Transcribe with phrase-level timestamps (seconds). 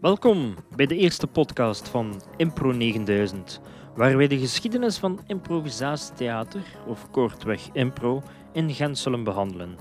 [0.00, 3.60] Welkom bij de eerste podcast van Impro 9000,
[3.94, 8.22] waar wij de geschiedenis van improvisatietheater, of kortweg impro,
[8.52, 9.76] in Gent zullen behandelen.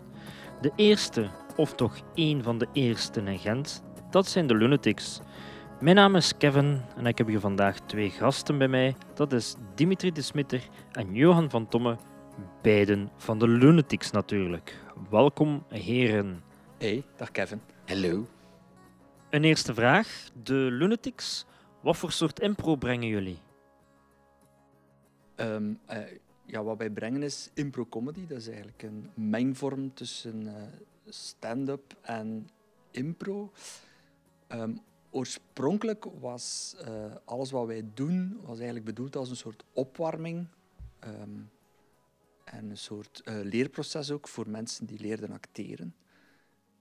[0.62, 5.19] De eerste, of toch één van de eerste in Gent, dat zijn de Lunatics.
[5.81, 8.96] Mijn naam is Kevin en ik heb hier vandaag twee gasten bij mij.
[9.13, 10.62] Dat is Dimitri de Smitter
[10.92, 11.97] en Johan van Tomme,
[12.62, 14.76] beiden van de Lunatics natuurlijk.
[15.10, 16.44] Welkom heren.
[16.77, 17.62] Hey, dag Kevin.
[17.86, 18.37] Hallo.
[19.38, 20.30] Een eerste vraag.
[20.44, 21.46] De Lunatics,
[21.82, 23.40] wat voor soort impro brengen jullie?
[25.36, 26.00] Ehm, eh,
[26.46, 28.27] ja, wat wij brengen is impro-comedy.
[28.27, 30.63] Dat is eigenlijk een mengvorm tussen eh,
[31.05, 32.50] stand-up en
[32.91, 33.52] impro.
[34.48, 34.76] Ehm,
[35.10, 40.48] oorspronkelijk was eh, alles wat wij doen was eigenlijk bedoeld als een soort opwarming.
[40.99, 41.40] ehm,
[42.44, 45.96] en een soort leerproces ook voor mensen die leerden acteren.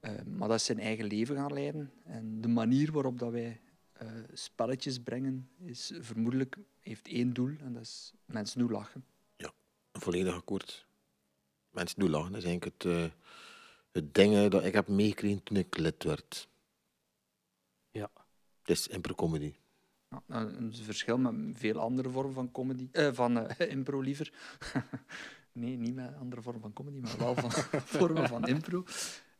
[0.06, 1.92] Ehm, maar dat is zijn eigen leven gaan leiden.
[2.04, 3.60] En de manier waarop dat wij
[3.92, 7.54] eh, spelletjes brengen, is vermoedelijk, heeft één doel.
[7.60, 9.04] En dat is mensen doen lachen.
[9.98, 10.86] Volledig akkoord.
[11.70, 12.32] Mensen doen lachen.
[12.32, 13.10] Dat is eigenlijk het, eh,
[13.92, 16.48] het ding eh, dat ik heb meegekregen toen ik lid werd.
[17.90, 18.10] Ja.
[18.60, 19.54] Het is impro-comedy.
[20.10, 22.88] Ja, nou, een verschil met veel andere vormen van comedy.
[22.92, 24.32] eh, van eh, impro liever.
[25.52, 27.50] nee, niet met andere vormen van comedy, maar wel van
[27.98, 28.84] vormen van impro.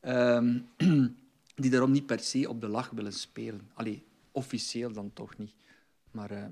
[0.00, 0.58] Ehm,
[1.54, 3.70] die daarom niet per se op de lach willen spelen.
[3.74, 5.54] Allee, officieel dan toch niet.
[6.10, 6.46] Maar eh,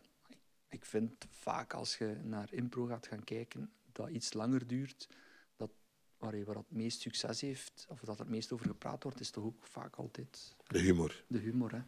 [0.69, 5.09] ik vind vaak als je naar impro gaat gaan kijken, dat iets langer duurt,
[5.57, 5.71] dat
[6.19, 9.45] waar, het meest succes heeft, of dat er het meest over gepraat wordt, is toch
[9.45, 11.25] ook vaak altijd De humor.
[11.27, 11.73] de humor.
[11.73, 11.81] Hè?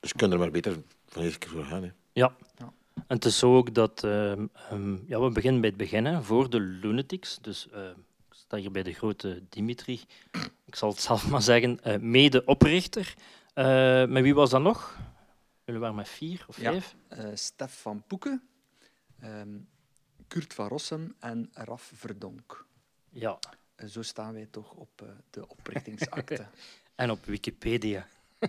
[0.00, 1.82] Dus je kunt er maar beter van eerste keer voor gaan.
[1.82, 1.90] Hè.
[2.12, 2.36] Ja.
[2.56, 2.72] Ja.
[2.94, 6.22] En het is zo ook dat ehm, ehm, ja, we beginnen bij het begin, hè,
[6.22, 7.38] voor de Lunatics.
[7.40, 7.68] Dus
[8.52, 10.00] sta hier bij de grote Dimitri.
[10.64, 13.14] Ik zal het zelf maar zeggen, eh mede-oprichter.
[13.54, 13.64] Eh,
[14.06, 14.98] met wie was dat nog?
[15.64, 16.70] Jullie waren met vier of Ja.
[16.70, 16.94] vijf?
[17.08, 18.42] eh Stef van Poeken,
[19.20, 19.58] ehm,
[20.28, 22.66] Kurt van Rossum en Raf Verdonk.
[23.10, 23.38] Ja.
[23.88, 26.46] Zo staan wij toch op de oprichtingsakte.
[26.94, 28.06] En op Wikipedia.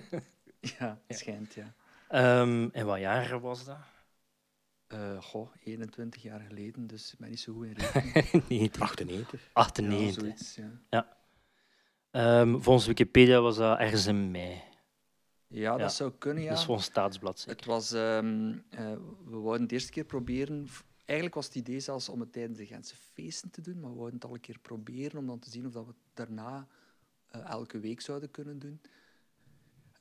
[0.79, 1.73] ja, schijnt, ja.
[2.09, 3.77] Ehm en wat jaar was dat?
[4.93, 8.43] Eh, goh, 21 jaar geleden, dus ik ben niet zo goed in rekenen.
[8.49, 9.41] nee, 98.
[9.43, 10.13] Ja, 98.
[10.13, 10.59] zoiets,
[10.89, 11.17] ja.
[12.11, 14.61] Ehm, volgens Wikipedia was dat ergens in mei.
[15.47, 15.89] Ja, dat Ja.
[15.89, 16.49] zou kunnen, ja.
[16.49, 17.55] Dat is voor een staatsblad zeker.
[17.55, 18.91] Het was, ehm, eh,
[19.25, 20.67] we wouden het de eerste keer proberen.
[21.05, 23.95] Eigenlijk was het idee zelfs om het tijdens de Gentse feesten te doen, maar we
[23.95, 26.67] wouden het al een keer proberen om dan te zien of dat we het daarna
[27.27, 28.81] eh, elke week zouden kunnen doen.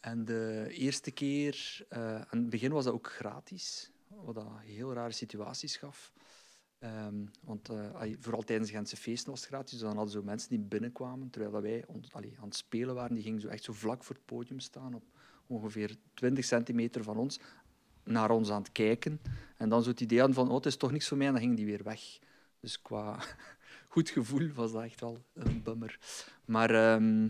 [0.00, 3.90] En de eerste keer, eh, aan het begin was dat ook gratis,
[4.24, 6.12] wat dat heel rare situaties gaf.
[6.78, 10.22] Ehm, want eh, vooral tijdens de Gentse feesten was het gratis, dus dan hadden zo
[10.22, 11.84] mensen die binnenkwamen, terwijl wij
[12.38, 15.04] aan het spelen waren, die gingen zo echt zo vlak voor het podium staan, op
[15.46, 17.40] ongeveer 20 centimeter van ons,
[18.04, 19.20] naar ons aan het kijken.
[19.56, 21.42] En dan zo het idee van, oh, het is toch niks voor mij, en dan
[21.42, 22.18] gingen die weer weg.
[22.60, 23.18] Dus qua
[23.88, 25.98] goed gevoel was dat echt wel een bummer.
[26.44, 27.28] Maar ehm,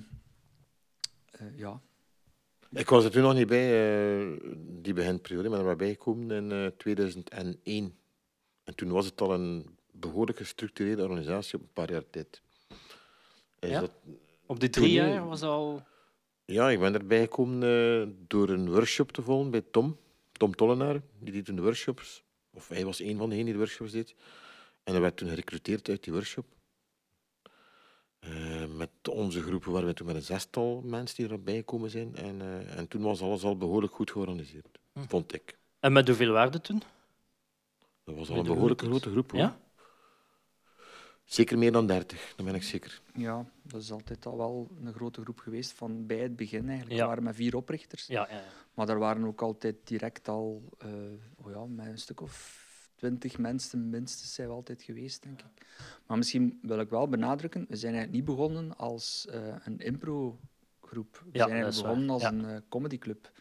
[1.31, 1.81] eh, ja,
[2.73, 3.67] Ik was er toen nog niet bij,
[4.21, 4.27] eh,
[4.83, 7.97] die beginperiode, maar er maar bijgekomen in eh, 2001.
[8.65, 12.43] En toen was het al een behoorlijk gestructureerde organisatie op een paar jaar tijd.
[13.59, 13.81] Is Ja?
[13.81, 13.91] dat,
[14.47, 15.83] Op die drie Toen- jaar was al...
[16.45, 19.97] Ja, ik ben erbij gekomen eh, door een workshop te volgen bij Tom.
[20.33, 22.23] Tom Tollenaar, die deed toen de workshops.
[22.51, 24.15] Of hij was een van degenen die de workshops deed.
[24.85, 26.47] En hij werd toen gerecruiteerd uit die workshop.
[28.23, 32.17] Eh, met onze groepen waren we toen met een zestal mensen die erbij gekomen zijn.
[32.17, 35.03] En, eh, en toen was alles al behoorlijk goed georganiseerd, Hm.
[35.09, 35.59] vond ik.
[35.81, 36.83] En met hoeveel waarde toen?
[38.05, 38.83] Dat was al een Lunatics.
[38.83, 39.31] grote groep.
[39.31, 39.41] Hoor.
[39.41, 39.61] Ja?
[41.25, 43.01] Zeker meer dan dertig, dat ben ik zeker.
[43.15, 46.93] ja, dat is altijd al wel een grote groep geweest van bij het begin eigenlijk.
[46.97, 47.01] Ja.
[47.03, 48.07] We waren met vier oprichters.
[48.07, 48.45] Ja, ja, ja.
[48.75, 50.89] Maar er waren ook altijd direct al, eh,
[51.37, 52.67] oh ja, met een stuk of
[53.03, 55.67] twintig mensen minstens zijn we altijd geweest, denk ik.
[56.07, 61.23] Maar misschien wil ik wel benadrukken, we zijn eigenlijk niet begonnen als eh, een impro-groep.
[61.25, 62.33] We Ja, zijn eigenlijk begonnen waar, als ja.
[62.33, 63.33] een eh, comedyclub.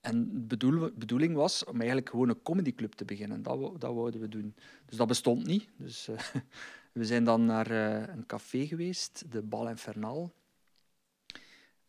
[0.00, 3.42] En de bedoel, bedoeling was om eigenlijk gewoon een comedyclub te beginnen.
[3.42, 4.54] Dat, dat wouden we doen.
[4.86, 5.68] Dus dat bestond niet.
[5.76, 6.18] Dus, eh,
[6.92, 7.70] we zijn dan naar
[8.10, 10.34] een café geweest, de Bal Infernal.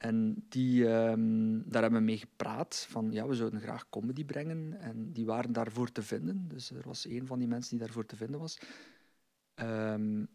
[0.06, 4.80] En die, ehm, daar hebben we mee gepraat van ja, we zouden graag comedy brengen.
[4.80, 6.48] En die waren daarvoor te vinden.
[6.48, 8.60] Dus er was een van die mensen die daarvoor te vinden was.
[9.56, 10.26] Ehm,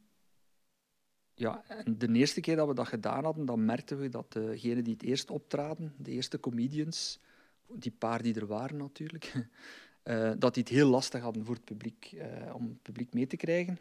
[1.35, 4.85] ja, en de eerste keer dat we dat gedaan hadden, dan merkten we dat degenen
[4.85, 7.21] die het eerst optraden, de eerste comedians,
[7.73, 9.33] die paar die er waren natuurlijk,
[10.03, 13.27] eh, dat die het heel lastig hadden voor het publiek, eh, om het publiek mee
[13.27, 13.79] te krijgen.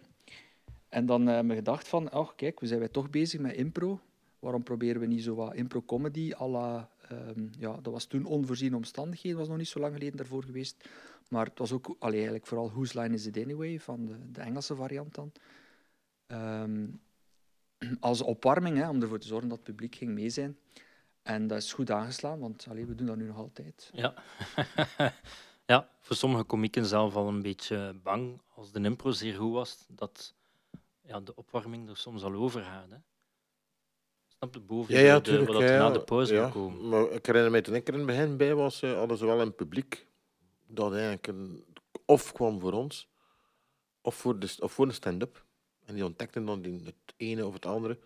[0.89, 3.99] En dan hebben we gedacht van, oh kijk, we zijn wij toch bezig met impro.
[4.39, 9.37] Waarom proberen we niet zo wat impro-comedy à ehm, ja, dat was toen onvoorziene omstandigheden,
[9.37, 10.89] was nog niet zo lang geleden daarvoor geweest.
[11.29, 14.41] Maar het was ook allee, eigenlijk vooral Whose Line Is It Anyway, van de, de
[14.41, 15.31] Engelse variant dan.
[16.27, 16.87] Ehm,
[17.99, 20.57] als opwarming, hè, om ervoor te zorgen dat het publiek ging mee zijn.
[21.21, 23.89] En dat is goed aangeslaan, want allee, we doen dat nu nog altijd.
[23.93, 24.13] Ja.
[25.65, 29.85] ja, voor sommige komieken zelf al een beetje bang als de impro zeer goed was,
[29.87, 30.33] dat
[31.01, 32.89] ja, de opwarming er soms al over gaat.
[32.89, 32.97] Hè.
[34.39, 35.51] Snap boven Ja, ja, de, tuurlijk.
[35.51, 36.49] wat ja, na de pauze ja.
[36.49, 36.89] komen?
[36.89, 39.25] Maar ik herinner mij toen ik er in het begin bij was, eh, hadden ze
[39.25, 40.07] wel een publiek
[40.67, 41.65] dat eigenlijk een,
[42.05, 43.09] of kwam voor ons,
[44.01, 45.45] of voor, de, of voor een stand-up.
[45.85, 47.99] En die ontdekten dan die, het ene of het andere.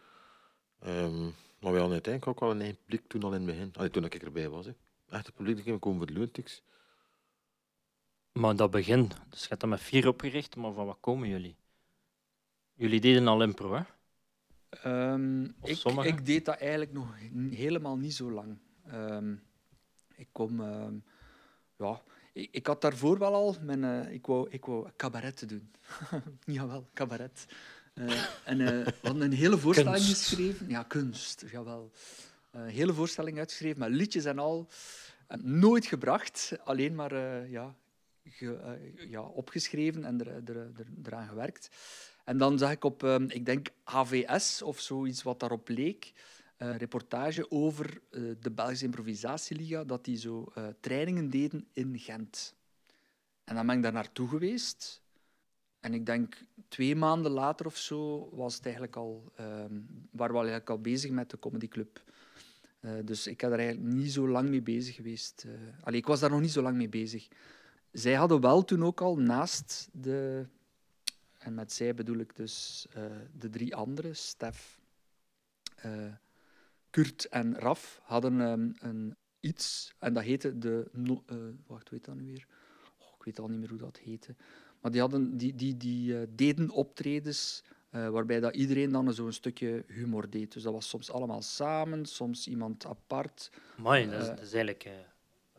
[0.79, 3.71] Ehm, maar wij hadden uiteindelijk ook al een eigen publiek toen al in het begin.
[3.75, 4.65] Allee, toen ik erbij was.
[4.65, 4.71] Hè.
[5.09, 6.63] Echt het publiek die ging komen voor de Lunatics.
[8.31, 11.55] Maar dat begin, dus je hebt dat met vier opgericht, maar van wat komen jullie?
[12.73, 13.81] Jullie deden al impro, hè?
[14.83, 17.15] Ehm, ik, ik deed dat eigenlijk nog
[17.49, 18.57] helemaal niet zo lang.
[18.87, 19.33] Ehm,
[20.15, 20.61] ik kom...
[20.61, 20.93] ehm,
[21.77, 22.01] ja,
[22.33, 23.55] ik, ik had daarvoor wel al...
[23.61, 25.71] Mijn, eh, ik, wou, ik wou cabaret doen.
[26.57, 27.45] jawel, cabaret.
[27.93, 30.27] Eh, en we hadden een hele voorstelling Kunst.
[30.27, 30.69] geschreven.
[30.69, 31.91] Ja, kunst, jawel.
[32.51, 34.67] Een hele voorstelling uitgeschreven met liedjes en al.
[35.27, 37.15] En nooit gebracht, alleen maar
[37.49, 37.75] ja,
[38.23, 41.69] ge- ja, opgeschreven en er, er, er, eraan gewerkt.
[42.23, 46.13] En dan zag ik op, ehm, ik denk HVS of zoiets wat daarop leek,
[46.57, 52.55] een reportage over eh, de Belgische Improvisatieliga, dat die zo eh, trainingen deden in Gent.
[53.43, 55.01] En dan ben ik daar naartoe geweest.
[55.79, 59.79] En ik denk twee maanden later of zo was het eigenlijk al, ehm
[60.11, 62.03] waren we eigenlijk al bezig met de comedyclub.
[62.79, 65.45] Eh, dus ik heb daar eigenlijk niet zo lang mee bezig geweest.
[65.81, 67.27] allee, ik was daar nog niet zo lang mee bezig.
[67.91, 70.47] Zij hadden wel toen ook al naast de
[71.43, 73.03] en met zij bedoel ik dus eh,
[73.37, 74.79] de drie anderen, Stef,
[75.75, 76.13] eh,
[76.89, 80.89] Kurt en Raf, hadden ehm, een iets, en dat heette de...
[80.91, 81.37] no- eh,
[81.67, 82.47] wacht, heet dat nu weer?
[82.97, 84.35] Oh, ik weet al niet meer hoe dat heette.
[84.81, 90.29] Maar die, hadden, die, die, die deden optredens waarbij dat iedereen dan zo'n stukje humor
[90.29, 90.53] deed.
[90.53, 93.51] Dus dat was soms allemaal samen, soms iemand apart.
[93.77, 94.83] Amai, dat, is, dat is eigenlijk...
[94.83, 94.93] eh,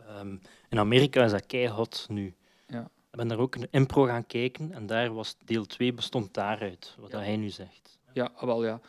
[0.06, 0.36] ehm,
[0.68, 2.34] in Amerika is dat keihard nu.
[2.66, 2.90] Ja.
[3.14, 6.94] Ik ben daar ook een impro gaan kijken en daar was deel 2 bestond daaruit,
[6.98, 7.18] wat Ja.
[7.18, 7.98] hij nu zegt.
[8.12, 8.80] Ja, ah, wel ja.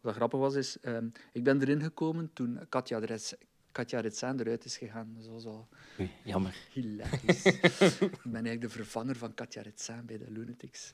[0.00, 0.76] Wat grappig was, is...
[0.80, 3.34] ehm, ik ben erin gekomen toen Katja, de Rets,
[3.72, 5.12] Katja Retsijn eruit is gegaan.
[5.16, 5.68] Dus dat was al
[6.00, 6.54] Oei, jammer.
[6.72, 7.44] hilarisch.
[8.08, 10.92] ik ben eigenlijk de vervanger van Katja Retsijn bij de Lunatics.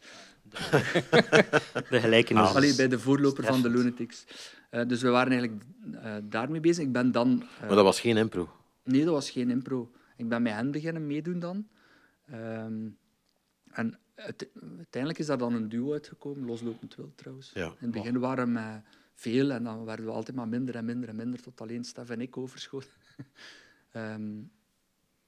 [1.91, 2.55] De gelijkenis.
[2.55, 3.69] Allee, is bij de voorloper van de.
[3.71, 4.25] Lunatics.
[4.71, 5.63] Eh, dus we waren eigenlijk
[6.03, 6.85] eh, daarmee bezig.
[6.85, 7.43] Ik ben dan...
[7.43, 8.49] eh, Maar dat was geen impro.
[8.85, 9.91] Nee, dat was geen impro.
[10.17, 11.69] Ik ben met hen beginnen meedoen dan.
[12.31, 12.89] Ehm,
[13.71, 17.51] en uite- uiteindelijk is daar dan een duo uitgekomen, loslopend wild trouwens.
[17.55, 17.67] Ja.
[17.67, 18.83] In het begin waren we met
[19.15, 22.11] veel en dan werden we altijd maar minder en minder en minder, tot alleen Stef
[22.11, 22.91] en ik overschoten.
[23.93, 24.41] Ehm,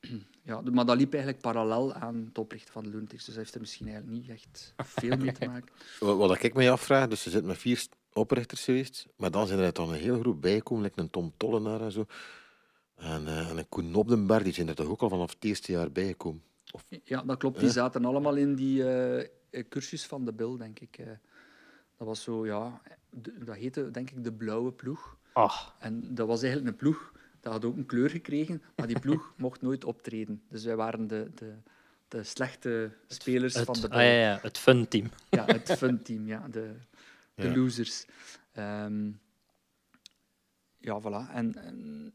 [0.49, 3.55] ja, maar dat liep eigenlijk parallel aan het oprichten van de Lunatics, dus dat heeft
[3.55, 5.73] er misschien eigenlijk niet echt veel mee te maken.
[5.99, 9.59] Wat, wat ik mij afvraag, dus ze zitten met vier oprichters geweest, maar dan zijn
[9.59, 12.07] er dan een hele groep bijgekomen, like een Tom Tollenaar en zo.
[12.97, 15.73] En, eh, en een Koen Nobdenberg, die zijn er toch ook al vanaf het eerste
[15.73, 16.43] jaar bijgekomen.
[16.73, 17.61] Of, Ja, dat klopt.
[17.61, 19.19] Die zaten allemaal in die eh,
[19.51, 20.99] eh, cursus van de Bill, denk ik.
[20.99, 21.07] eh.
[21.97, 22.81] Dat was zo, ja,
[23.11, 25.17] de- dat heette denk ik de blauwe ploeg.
[25.33, 28.99] Ach, En dat was eigenlijk een ploeg, dat had ook een kleur gekregen, maar die
[29.01, 30.43] ploeg mocht nooit optreden.
[30.49, 31.55] Dus wij waren de, de,
[32.09, 34.07] de slechte spelers het, van de ah, Bill.
[34.07, 35.11] ja, ja, het fun team.
[35.31, 36.75] Ja, het fun team, ja, de,
[37.35, 37.55] de Ja.
[37.57, 38.07] losers.
[38.53, 39.11] Ehm,
[40.79, 41.31] ja, voilà.
[41.35, 42.15] En, en-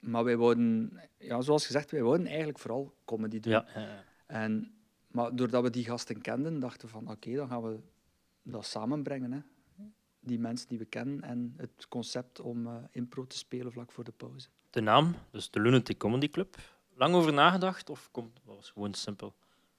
[0.00, 3.52] maar wij wouden, ja, zoals gezegd, wij wouden eigenlijk vooral comedy doen.
[3.52, 4.04] Ja, ja, ja.
[4.26, 4.72] En,
[5.06, 7.78] maar doordat we die gasten kenden, dachten we van oké, dan gaan we
[8.42, 9.32] dat samenbrengen.
[9.32, 9.40] Hè.
[10.20, 14.04] Die mensen die we kennen en het concept om eh, impro te spelen vlak voor
[14.04, 14.48] de pauze.
[14.70, 16.56] De naam, dus de Lunatic Comedy Club.
[16.94, 19.34] Lang over nagedacht of komt, dat was gewoon simpel?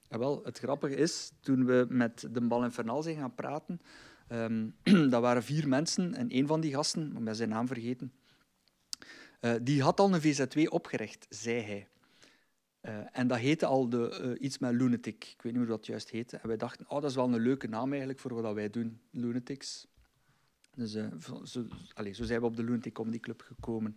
[0.08, 3.80] En wel, het grappige is, toen we met de Bal Infernal zijn gaan praten,
[4.28, 4.68] ehm,
[5.10, 8.12] dat waren vier mensen en een van die gasten, ik ben zijn naam vergeten,
[9.42, 11.88] eh, die had al een VZ2 opgericht, zei hij.
[12.80, 15.24] Eh, en dat heette al de, eh, iets met Lunatic.
[15.24, 16.36] Ik weet niet hoe dat juist heette.
[16.36, 19.00] En wij dachten, oh, dat is wel een leuke naam eigenlijk voor wat wij doen,
[19.10, 19.86] Lunatics.
[20.74, 23.94] Dus zo, zo, allee, zo zijn we op de Lunatic Comedy Club gekomen.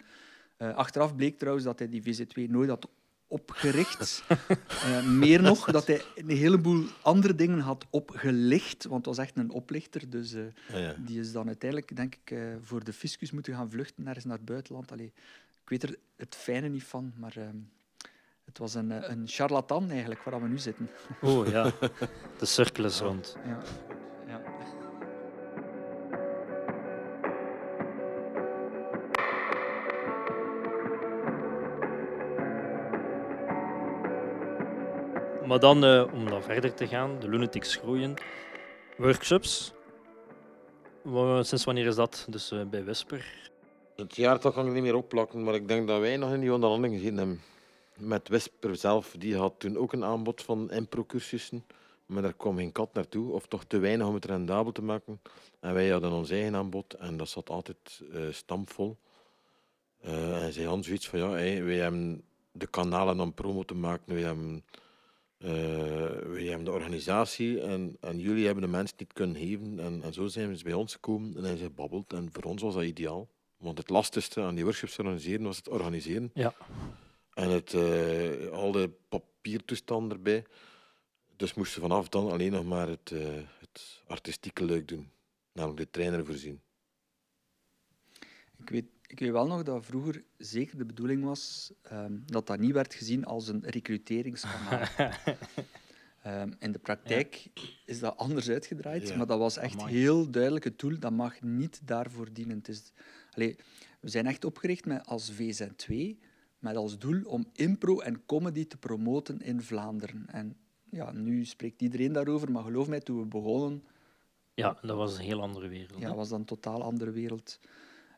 [0.58, 2.90] Achteraf bleek trouwens dat hij die VZ2 nooit had
[3.28, 4.24] opgericht.
[4.68, 9.38] Eh, meer nog, dat hij een heleboel andere dingen had opgelicht, want het was echt
[9.38, 10.10] een oplichter.
[10.10, 10.96] Dus eh, ja, ja.
[10.98, 14.38] die is dan uiteindelijk, denk ik, eh, voor de fiscus moeten gaan vluchten, ergens naar
[14.38, 14.92] het buitenland.
[14.92, 15.14] Allee,
[15.64, 17.58] ik weet er het fijne niet van, maar ehm,
[18.46, 20.90] het was een, een charlatan eigenlijk, waar we nu zitten.
[21.22, 21.72] Oh ja,
[22.40, 23.36] de cirkel is rond.
[23.46, 23.62] Ja.
[35.48, 38.14] Maar dan, eh, om dan verder te gaan, de Lunatics groeien.
[38.98, 39.74] Workshops.
[41.42, 42.26] Sinds wanneer is dat?
[42.30, 43.50] Dus eh, bij Whisper.
[43.96, 46.54] Het jaartal kan ik niet meer opplakken, maar ik denk dat wij nog in die
[46.54, 47.42] onderhandeling gezien hebben.
[47.98, 51.66] Met Whisper zelf, die had toen ook een aanbod van impro-cursussen.
[52.06, 55.22] Maar daar kwam geen kat naartoe, of toch te weinig om het rendabel te maken.
[55.60, 58.98] En wij hadden ons eigen aanbod en dat zat altijd eh stampvol.
[60.02, 64.14] En zij hadden zoiets van, ja, hey, wij hebben de kanalen om promo te maken,
[64.14, 64.64] wij hebben,
[65.46, 69.80] eh, wij hebben de organisatie en, en jullie hebben de mensen niet kunnen geven.
[69.80, 72.14] En, en zo zijn ze bij ons gekomen en zijn ze gebabbeld.
[72.14, 73.30] En voor ons was dat ideaal.
[73.58, 76.32] Want het lastigste aan die workshops te organiseren was het organiseren.
[76.34, 76.54] Ja.
[77.34, 80.46] En het, eh, al de papiertoestanden erbij.
[81.36, 83.20] Dus moesten vanaf dan alleen nog maar het, eh,
[83.60, 85.12] het artistieke leuk doen.
[85.52, 86.62] Namelijk de trainer voorzien.
[88.58, 92.60] Ik weet, ik weet wel nog dat vroeger zeker de bedoeling was ehm, dat dat
[92.60, 94.88] niet werd gezien als een recruteringskanaal.
[96.22, 97.48] Ehm, in de praktijk
[97.86, 99.16] is dat anders uitgedraaid, Ja.
[99.18, 99.96] maar dat was echt Amai.
[99.98, 101.00] heel duidelijk het doel.
[101.00, 102.58] Dat mag niet daarvoor dienen.
[102.58, 102.92] Het is,
[103.32, 103.56] allee,
[104.00, 105.96] we zijn echt opgericht met, als VZ2
[106.60, 110.26] met als doel om impro en comedy te promoten in Vlaanderen.
[110.28, 110.56] En
[110.90, 113.84] ja, nu spreekt iedereen daarover, maar geloof mij, toen we begonnen,
[114.54, 116.00] ja, dat was een heel andere wereld.
[116.02, 116.16] ja, hè.
[116.16, 117.60] was dat een totaal andere wereld.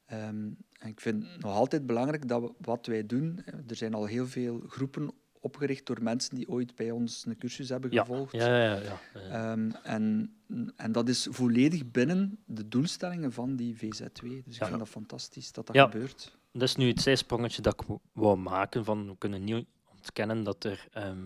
[0.08, 0.50] Ehm,
[0.80, 3.42] en ik vind het nog altijd belangrijk dat we, wat wij doen.
[3.46, 7.38] eh, Er zijn al heel veel groepen opgericht door mensen die ooit bij ons een
[7.38, 8.02] cursus hebben ja.
[8.02, 8.32] gevolgd.
[8.32, 9.00] Ja, ja, ja.
[9.14, 10.34] Eh, Ehm, en,
[10.76, 14.22] en dat is volledig binnen de doelstellingen van die VZ2.
[14.22, 14.66] Dus ik Ja.
[14.66, 15.84] vind dat fantastisch dat dat Ja.
[15.84, 16.38] gebeurt.
[16.52, 18.86] Dat is nu het zijsprongetje dat ik wou maken.
[18.86, 21.26] Van, we kunnen niet ontkennen dat er ehm,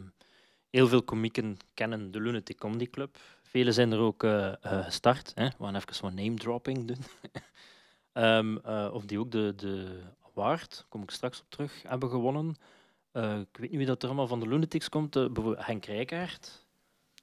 [0.70, 3.18] heel veel komieken kennen de Lunatic Comedy Club.
[3.44, 5.32] Velen zijn er ook eh, eh, gestart.
[5.36, 5.46] Hè.
[5.46, 6.98] We gaan even wat name dropping doen.
[8.14, 10.00] Ehm, eh, of die ook de, de
[10.30, 12.56] award, daar kom ik straks op terug, hebben gewonnen.
[13.12, 15.16] Eh, ik weet niet wie dat er allemaal van de Lunatics komt.
[15.16, 16.66] eh, bijvoorbeeld Henk Rijkaard.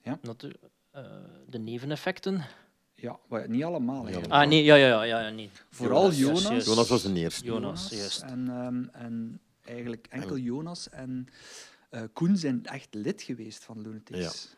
[0.03, 0.19] Ja.
[0.23, 0.53] Natu-
[0.91, 1.05] eh,
[1.47, 2.45] de neveneffecten.
[2.95, 3.97] Ja, maar niet allemaal.
[4.03, 4.33] Niet eigenlijk.
[4.43, 5.51] Ah, nee, ja, ja, ja, ja, ja nee.
[5.71, 6.89] Vooral Jonas, Jonas.
[6.89, 7.45] was de eerste.
[7.45, 8.23] Jonas, juist.
[8.23, 11.27] En, ehm, en eigenlijk enkel Jonas en
[11.91, 14.57] eh, Koen zijn echt lid geweest van Lunatics.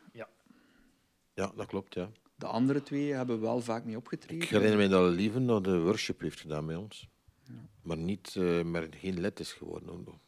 [1.35, 2.09] Ja, dat klopt, ja.
[2.41, 4.43] De andere twee hebben wel vaak mee opgetreden.
[4.43, 7.09] Ik herinner me dat Lieven nog de workshop heeft gedaan bij ons.
[7.83, 9.91] Maar, niet, eh, maar geen lid is geworden.
[9.91, 10.21] Om,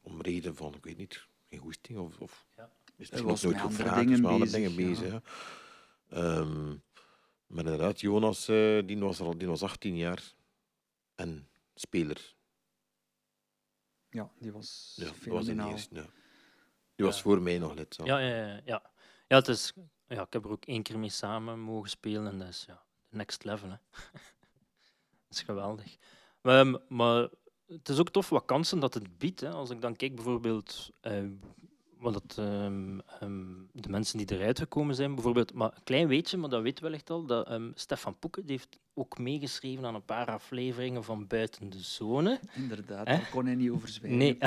[0.00, 2.70] om reden van, ik weet niet, geen goesting of, of Ja.
[2.86, 5.12] is misschien was nooit gevraagd, is dingen met andere dingen bezig.
[5.12, 5.22] Ja.
[6.08, 6.68] Ehm,
[7.46, 10.34] maar inderdaad, Jonas eh, die was, al, die was 18 jaar
[11.14, 12.34] en speler.
[14.10, 15.94] Ja, die was Ja, dat was de eerste.
[15.94, 16.06] Ja.
[16.94, 17.96] Die was voor mij nog lid.
[18.04, 18.60] Ja, ja, ja.
[18.64, 18.90] ja.
[19.28, 19.72] ja, het is,
[20.08, 22.82] ja ik heb er ook één keer mee samen mogen spelen en dat is ja,
[23.08, 23.68] next level.
[23.68, 23.76] Hè.
[25.26, 25.96] dat is geweldig.
[26.40, 27.28] Maar, ehm, maar
[27.66, 29.40] het is ook tof wat kansen dat het biedt.
[29.40, 29.50] Hè.
[29.50, 31.24] Als ik dan kijk bijvoorbeeld eh,
[31.98, 36.36] wat het, ehm, ehm, de mensen die eruit gekomen zijn, bijvoorbeeld, maar een klein weetje,
[36.36, 40.04] maar dat weet wellicht al, dat ehm, Stefan Poeken die heeft ook meegeschreven aan een
[40.04, 42.40] paar afleveringen van Buiten de Zone.
[42.54, 44.18] Inderdaad, daar kon hij niet over zwijgen.
[44.18, 44.38] Nee.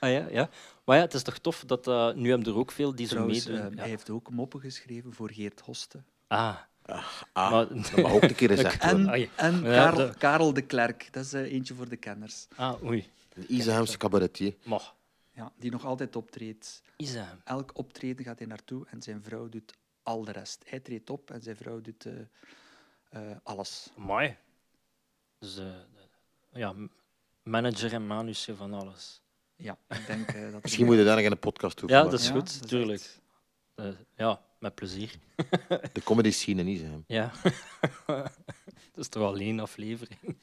[0.00, 0.48] ah, ja, ja.
[0.84, 3.12] Maar ja, het is toch tof dat uh, nu hebben er ook veel die zo
[3.14, 3.64] Trouwens, meedoen.
[3.66, 3.80] eh, ja.
[3.80, 6.02] hij heeft ook moppen geschreven voor Geert Hoste.
[6.26, 6.56] Ah,
[7.32, 9.28] Ah, maar, dat mag ook een keer gezegd worden.
[9.36, 12.46] En, Karel, de- Karel de Klerk, dat is eh, eentje voor de kenners.
[12.56, 13.08] ah oei.
[13.34, 14.54] Een Izehamse cabaretier.
[14.62, 14.92] Maar,
[15.40, 16.82] Ja, die nog altijd optreedt.
[16.96, 17.38] Isa.
[17.44, 20.64] Elk optreden gaat hij naartoe en zijn vrouw doet al de rest.
[20.66, 22.12] Hij treedt op en zijn vrouw doet eh,
[23.30, 23.90] eh, alles.
[23.96, 24.36] Mooi.
[25.38, 25.66] Dus eh,
[26.52, 26.74] ja,
[27.42, 29.20] manager en manusje van alles.
[29.56, 30.62] Ja, ik denk dat...
[30.62, 32.70] Misschien moet je daar nog een podcast toe Ja, dat is Ja, goed, dat is
[32.70, 33.00] tuurlijk.
[33.00, 33.20] echt-
[33.74, 35.14] Eh, ja, met plezier.
[35.92, 37.04] De comedy scene in Izehem.
[37.06, 37.32] Ja.
[38.06, 38.30] dat
[38.94, 40.36] is toch al één aflevering.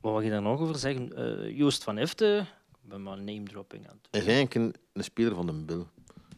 [0.00, 1.16] Wat mag je daar nog over zeggen?
[1.16, 4.82] Eh, Joost van Efte, ik ben maar name dropping aan het Hij is eigenlijk een,
[4.92, 5.84] een speler van de Bill.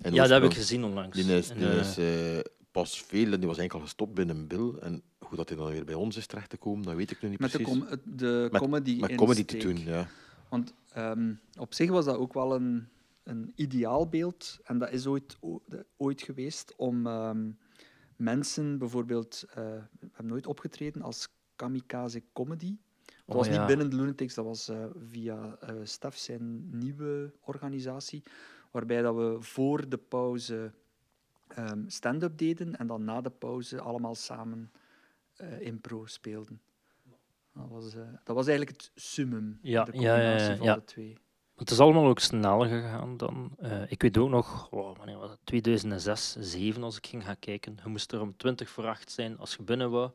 [0.00, 1.16] En Ja, dat heb ik gezien onlangs.
[1.16, 4.36] Die is, En, die eh, is eh, pas veel, die was eigenlijk al gestopt binnen
[4.36, 4.74] een Bill.
[4.80, 7.38] En hoe dat hij dan weer bij ons is terechtgekomen, dat weet ik nu niet
[7.38, 7.78] Met de, precies.
[7.80, 9.76] com de Met- comedy Met comedy te insteek.
[9.76, 10.08] doen, ja.
[10.48, 12.88] Want ehm, op zich was dat ook wel een,
[13.22, 14.58] een ideaalbeeld.
[14.64, 17.50] En dat is ooit, o- de- ooit geweest om ehm,
[18.16, 19.44] mensen bijvoorbeeld...
[19.48, 22.76] eh, we hebben nooit opgetreden als kamikaze comedy.
[23.30, 23.58] Dat Oh, was ja.
[23.58, 28.22] niet binnen de Lunatics, dat was eh, via eh Stef zijn nieuwe organisatie.
[28.70, 30.72] Waarbij dat we voor de pauze
[31.48, 34.70] ehm, stand-up deden en dan na de pauze allemaal samen
[35.36, 36.60] eh, impro speelden.
[37.52, 37.94] Dat was,
[38.24, 41.16] dat was eigenlijk het summum, Ja, de combinatie ja, van de twee.
[41.56, 43.56] Het is allemaal ook sneller gegaan dan.
[43.88, 45.38] ik weet ook nog, wanneer was het?
[45.44, 47.78] 2006, 2007 als ik ging gaan kijken.
[47.82, 50.10] Je moest er om 20 voor 8 zijn als je binnen wou.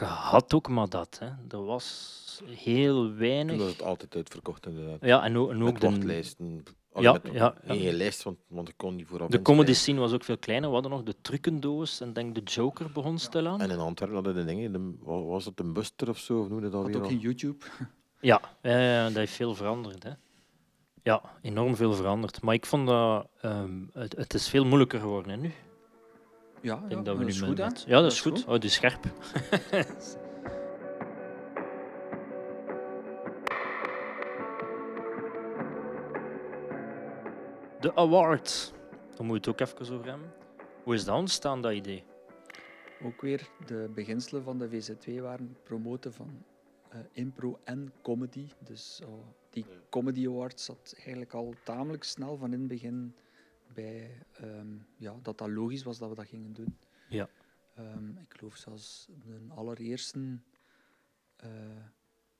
[0.00, 1.18] Je had ook maar dat.
[1.20, 1.26] Hè.
[1.56, 3.58] Er was heel Toen weinig.
[3.58, 4.98] was het altijd uitverkocht, inderdaad.
[5.00, 6.62] Ja, en ook, en ook Met de, wachtlijsten.
[6.92, 7.92] Al Ja, met ja, ja.
[7.92, 10.68] Lijst, want, want ik kon niet vooraf De comedy scene was ook veel kleiner.
[10.68, 13.60] We hadden nog de trucendoos en denk de Joker begon stilaan.
[13.60, 16.68] En in Antwerpen hadden de dingen, de, was het een buster of zo, of noemde
[16.68, 17.08] dat Had weer ook al?
[17.08, 17.64] geen YouTube.
[18.20, 20.02] Ja, ja, dat heeft veel veranderd.
[20.02, 20.10] Hè.
[21.02, 22.42] Ja, enorm veel veranderd.
[22.42, 25.52] Maar ik vond dat ehm, het, het is veel moeilijker geworden hè, nu.
[26.62, 28.44] Ja, Ik ja, denk dat we dat is goed, Ja, dat, is goed.
[28.44, 29.02] Oh, die is scherp.
[37.80, 38.72] De awards.
[39.16, 40.32] Daar moet je het ook even over hebben.
[40.82, 42.04] Hoe is dat ontstaan, dat idee?
[43.02, 46.44] Ook weer de beginselen van de VZ2 waren promoten van
[46.88, 48.46] eh, impro en comedy.
[48.58, 53.14] Dus oh, die Comedy Awards zat eigenlijk al tamelijk snel van in het begin
[53.74, 56.78] bij ehm, ja, dat dat logisch was dat we dat gingen doen.
[57.08, 57.28] Ja.
[57.74, 60.38] Ehm, ik geloof zelfs de allereerste
[61.36, 61.50] eh,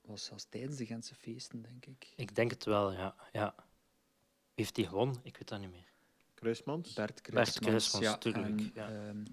[0.00, 2.12] was zelfs tijdens de Gentse feesten, denk ik.
[2.16, 3.14] Ik denk het wel, ja.
[3.32, 3.54] ja.
[3.56, 5.20] Wie heeft die gewonnen?
[5.22, 5.88] Ik weet dat niet meer.
[6.34, 6.92] Kruismans?
[6.92, 8.88] Bert Bert Kruismans, ja, tuurlijk, En, ja.
[8.88, 9.24] ehm,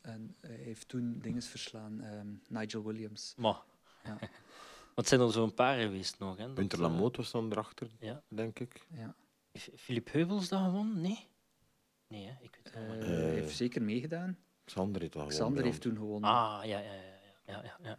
[0.00, 3.34] en hij heeft toen dinges verslaan, ehm, Nigel Williams.
[3.36, 3.62] Maar,
[4.04, 4.18] Ja.
[4.94, 6.36] wat zijn er zo'n paar geweest nog?
[6.36, 6.52] Hè?
[6.54, 8.22] Winter eh, Lamoot was dan erachter, ja.
[8.28, 8.86] denk ik.
[8.90, 9.14] Ja.
[9.54, 11.00] Heeft Philippe Heuvels dat gewonnen?
[11.00, 11.28] Nee?
[12.08, 12.32] Nee, hè?
[12.40, 13.04] ik weet het Eh, niet.
[13.04, 14.38] hij Eh, heeft zeker meegedaan.
[14.64, 16.30] Xander heeft dat Xander gewonnen heeft toen gewonnen.
[16.30, 17.02] Ah, ja, ja, ja.
[17.46, 17.96] ja, ja, ja.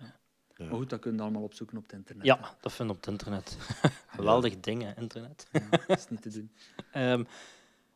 [0.58, 2.26] Maar goed, dat kun je allemaal opzoeken op het internet.
[2.26, 3.58] Ja, dat vind ik op het internet.
[4.08, 5.48] Geweldig dingen, internet.
[5.52, 5.60] hè.
[5.60, 6.52] Ja, dat is niet te doen.
[6.92, 7.24] Ehm,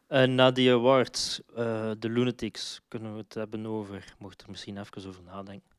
[0.08, 4.78] eh, na die awards, eh, de Lunatics, kunnen we het hebben over, mocht er misschien
[4.78, 5.70] even over nadenken.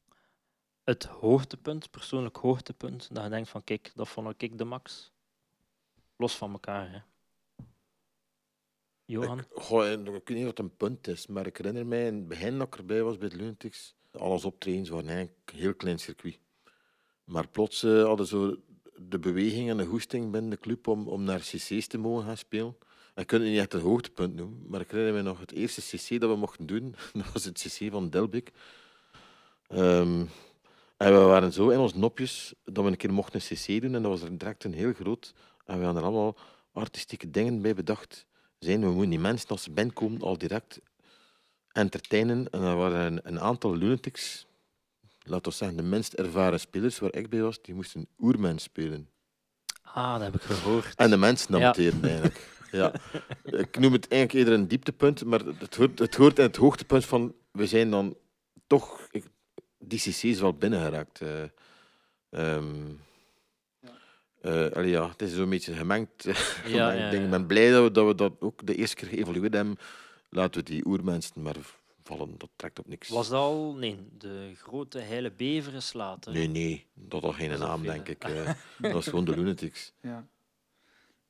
[0.84, 5.12] Het hoogtepunt, persoonlijk hoogtepunt, dat je denkt van kijk, dat vond ik de max.
[6.16, 6.98] Los van elkaar, hè.
[9.10, 9.38] Johan?
[9.38, 12.58] Ik, goh, weet niet het een punt is, maar ik herinner mij in het begin
[12.58, 13.94] dat ik erbij was bij de Lunatics.
[14.12, 16.38] Alles optredens waren eigenlijk een heel klein circuit.
[17.24, 18.56] Maar plots eh, hadden zo
[18.96, 22.36] de beweging en de hoesting binnen de club om, om naar cc's te mogen gaan
[22.36, 22.76] spelen.
[23.14, 25.80] Ik kan het niet echt een hoogtepunt noemen, maar ik herinner me nog het eerste
[25.80, 26.94] cc dat we mochten doen.
[27.12, 28.52] Dat was het cc van Delbik.
[29.68, 30.24] Ehm,
[30.96, 33.94] en we waren zo in ons nopjes dat we een keer mochten een cc doen
[33.94, 35.34] en dat was er direct een heel groot.
[35.64, 36.36] En we hadden er allemaal
[36.72, 38.26] artistieke dingen bij bedacht
[38.60, 38.80] zijn.
[38.80, 40.80] We moeten die mensen als ze binnenkomen al direct
[41.72, 42.50] entertainen.
[42.50, 44.46] En er waren een, aantal lunatics,
[45.22, 49.08] laten we zeggen de minst ervaren spelers, waar ik bij was, die moesten oermens spelen.
[49.82, 50.94] Ah, dat heb ik gehoord.
[50.94, 51.66] En de mensen Ja.
[51.66, 52.48] noteren eigenlijk.
[52.70, 52.92] Ja.
[53.44, 57.04] Ik noem het eigenlijk eerder een dieptepunt, maar het hoort, het hoort in het hoogtepunt
[57.04, 58.16] van, we zijn dan
[58.66, 59.24] toch ik,
[59.78, 61.20] die cc's wel binnengeraakt.
[62.30, 62.74] Ehm,
[64.40, 66.24] eh, allee, ja, het is zo'n beetje gemengd.
[66.66, 66.92] Ja.
[66.92, 67.28] Ik ja.
[67.28, 69.76] ben blij dat we, dat we dat ook de eerste keer geëvolueerd hebben.
[70.28, 71.56] Laten we die oermensen maar
[72.02, 73.08] vallen, dat trekt op niks.
[73.08, 73.74] Was dat al?
[73.74, 76.32] Nee, de grote heile beveren later.
[76.32, 78.24] Nee, nee, dat had geen Dat is naam, denk ik.
[78.24, 78.52] eh.
[78.78, 79.92] dat was gewoon de Lunatics.
[80.00, 80.26] Ja.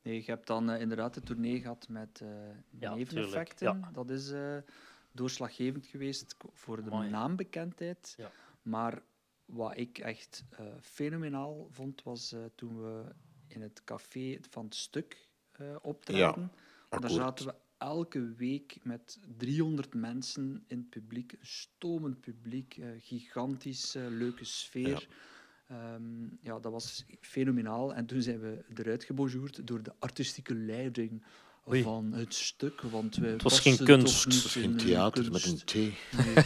[0.01, 2.27] Nee, je hebt dan eh, inderdaad de tournee gehad met eh
[2.79, 3.67] Ja, neveneffecten.
[3.81, 3.89] ja.
[3.93, 4.57] Dat is eh,
[5.11, 7.09] doorslaggevend geweest voor de Amai.
[7.09, 8.13] naambekendheid.
[8.17, 8.31] Ja.
[8.61, 9.01] Maar
[9.51, 13.03] wat ik echt eh, fenomenaal vond, was eh, toen we
[13.47, 16.51] in het café van het stuk eh optraden.
[16.89, 21.31] Daar zaten we elke week met 300 mensen in het publiek.
[21.31, 25.07] Een stomend publiek, gigantisch leuke sfeer.
[25.67, 27.93] Ehm, ja, dat was fenomenaal.
[27.93, 31.23] En toen zijn we eruit gebonjourd door de artistieke leiding
[31.69, 31.83] Oei.
[31.83, 32.81] van het stuk.
[32.81, 34.23] Want wij Het was geen kunst.
[34.23, 35.73] Het was geen theater met een T.
[35.73, 35.93] Nee,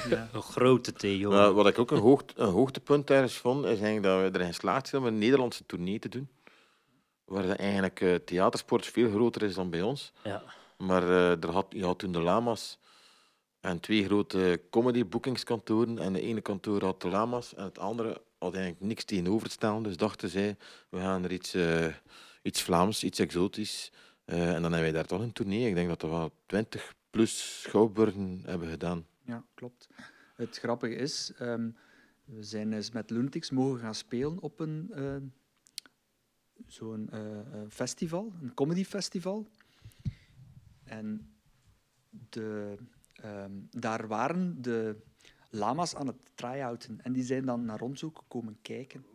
[0.10, 0.30] ja.
[0.34, 1.30] Een grote Theo.
[1.30, 4.54] Maar wat ik ook een, hoogte, een hoogtepunt ergens vond, is eigenlijk dat we erin
[4.54, 6.30] geslaagd zijn om een Nederlandse tournee te doen.
[7.25, 10.12] Waar de eigenlijk eh, theatersport veel groter is dan bij ons.
[10.23, 10.43] Ja.
[10.78, 12.80] Maar eh, er had, je had toen de Lama's
[13.60, 15.99] en twee grote comedy boekingskantoren.
[15.99, 19.54] En de ene kantoor had de Lama's en het andere had eigenlijk niks tegenover te
[19.54, 19.84] staan.
[19.84, 20.58] Dus dachten zij,
[20.89, 21.86] we gaan er iets, eh,
[22.41, 23.91] iets Vlaams, iets exotisch.
[24.25, 25.67] Eh, en dan hebben wij daar toch een tournee.
[25.67, 29.05] Ik denk dat we wel 20 plus schouwburgen hebben gedaan.
[29.21, 29.89] Ja, klopt.
[30.35, 31.69] Het grappige is, ehm,
[32.23, 35.15] we zijn eens met Lunatics mogen gaan spelen op een eh,
[36.67, 37.21] zo'n eh,
[37.69, 39.47] festival, een comedyfestival.
[40.83, 41.35] En
[42.09, 42.75] de,
[43.13, 44.95] ehm, daar waren de
[45.49, 49.05] lama's aan het try-outen en die zijn dan naar ons ook komen kijken.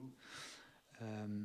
[0.92, 1.44] Ehm,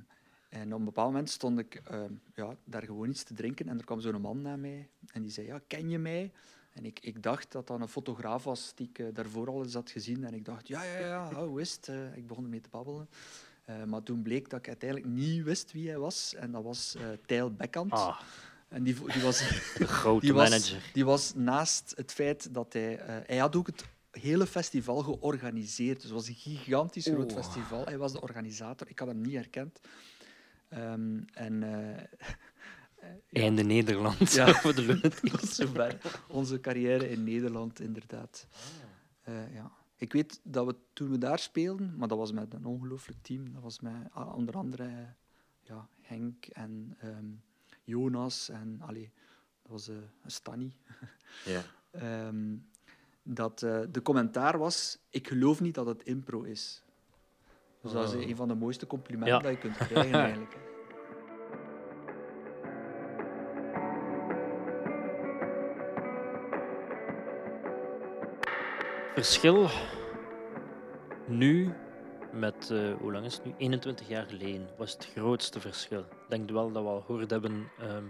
[0.55, 3.77] en op een bepaald moment stond ik ehm, ja, daar gewoon iets te drinken en
[3.77, 6.31] er kwam zo'n man naar mij en die zei, ja, ken je mij?
[6.73, 9.73] En ik, ik dacht dat dat een fotograaf was die ik eh, daarvoor al eens
[9.73, 10.23] had gezien.
[10.23, 11.87] En ik dacht, ja, ja, ja, oh, hoe is het?
[11.87, 13.09] Eh, ik begon ermee te babbelen.
[13.65, 16.33] Eh, maar toen bleek dat ik uiteindelijk niet wist wie hij was.
[16.35, 17.91] En dat was Tijl Bekkant.
[17.91, 18.19] Ah,
[18.67, 19.39] En die, die, was,
[19.77, 20.89] de grote die, was, manager.
[20.93, 22.99] die was naast het feit dat hij...
[23.25, 25.95] hij had ook het hele festival georganiseerd.
[25.95, 27.85] Dus het was een gigantisch groot festival.
[27.85, 28.89] Hij was de organisator.
[28.89, 29.79] Ik had hem niet herkend.
[30.75, 32.03] Ehm, en, eh,
[33.29, 33.41] ja.
[33.41, 34.31] Einde Nederland.
[34.31, 34.53] Ja.
[34.61, 35.61] voor de Lunatics.
[36.27, 38.47] Onze carrière in Nederland, inderdaad.
[39.21, 39.71] Eh, ja.
[39.95, 43.53] Ik weet dat we toen we daar speelden, maar dat was met een ongelooflijk team.
[43.53, 45.07] Dat was met ah, onder andere eh,
[45.61, 47.25] ja, Henk en ehm,
[47.83, 49.11] Jonas en allee,
[49.61, 50.75] dat was eh Stanny.
[51.45, 51.63] Ja.
[51.91, 52.55] Ehm,
[53.23, 56.83] dat eh, de commentaar was: Ik geloof niet dat het impro is.
[57.85, 58.27] Dus dat is Oh.
[58.29, 59.41] een van de mooiste complimenten Ja.
[59.41, 60.53] dat je kunt krijgen, eigenlijk.
[60.53, 60.59] hè.
[69.13, 69.69] Verschil
[71.27, 71.73] nu
[72.31, 73.53] met, eh, hoe lang is het nu?
[73.57, 75.99] 21 jaar geleden was het grootste verschil.
[75.99, 77.69] Ik denk wel dat we al gehoord hebben.
[77.79, 78.03] ehm,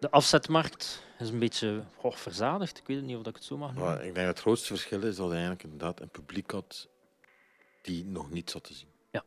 [0.00, 2.78] de afzetmarkt is een beetje goh, verzadigd.
[2.78, 3.88] Ik weet niet of ik het zo mag noemen.
[3.92, 6.88] Maar ik denk dat het grootste verschil is dat eigenlijk inderdaad een publiek had
[7.80, 8.88] die nog niet zat te zien.
[9.10, 9.24] Ja.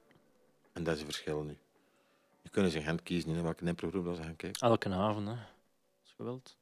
[0.73, 1.57] En dat is het verschil nu.
[2.41, 4.61] Je kunt zich gaan kiezen in welke improgroep dat ze gaan kijken.
[4.67, 5.33] Elke avond, hè.
[6.01, 6.57] als je wilt.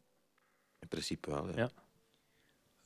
[0.79, 1.55] In principe wel, ja.
[1.55, 1.69] Ja.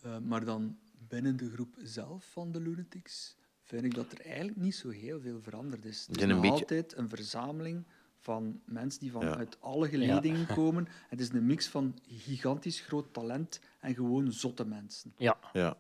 [0.02, 4.58] Eh, maar dan binnen de groep zelf van de Lunatics vind ik dat er eigenlijk
[4.58, 6.08] niet zo heel veel veranderd is.
[6.08, 7.84] Het is nog beetje- altijd een verzameling
[8.20, 9.20] van mensen die Ja.
[9.20, 10.88] vanuit alle geledingen komen.
[11.10, 15.14] Het is een mix van gigantisch groot talent en gewoon zotte mensen.
[15.18, 15.78] Ja, ja.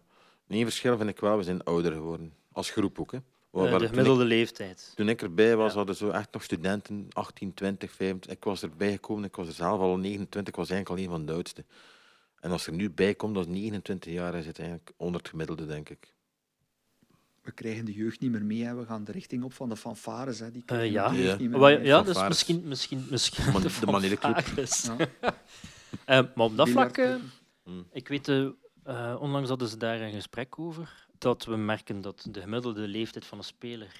[0.48, 2.34] Eén verschil vind ik wel, we zijn ouder geworden.
[2.56, 3.12] Als groep ook.
[3.12, 3.18] Hè.
[3.18, 4.92] eh, Waar- de toen, gemiddelde ik, leeftijd.
[4.96, 5.78] toen ik erbij was, Ja.
[5.78, 8.32] hadden zo echt nog studenten, 18, 20, 25.
[8.38, 11.18] Ik was erbij gekomen, ik was er zelf al 29, ik was eigenlijk al een
[11.18, 11.66] van de oudste.
[12.40, 15.30] En als er nu bij komt, dat is 29 jaar, is het eigenlijk onder het
[15.30, 16.14] gemiddelde, denk ik.
[17.42, 18.64] We krijgen de jeugd niet meer mee.
[18.64, 18.76] Hè.
[18.76, 20.40] We gaan de richting op van de fanfares.
[20.40, 20.52] Hè.
[20.52, 21.10] Die Eh, ja.
[21.10, 21.36] de Ja.
[21.38, 21.80] niet meer mee.
[21.84, 22.28] ja, dat is fanfares.
[22.28, 25.10] misschien, misschien, misschien Man- de de.
[26.06, 26.96] Eh, maar op dat vlak.
[27.64, 27.88] Hmm.
[27.92, 28.28] ik weet,
[29.20, 33.38] onlangs hadden ze daar een gesprek over, dat we merken dat de gemiddelde leeftijd van
[33.38, 34.00] een speler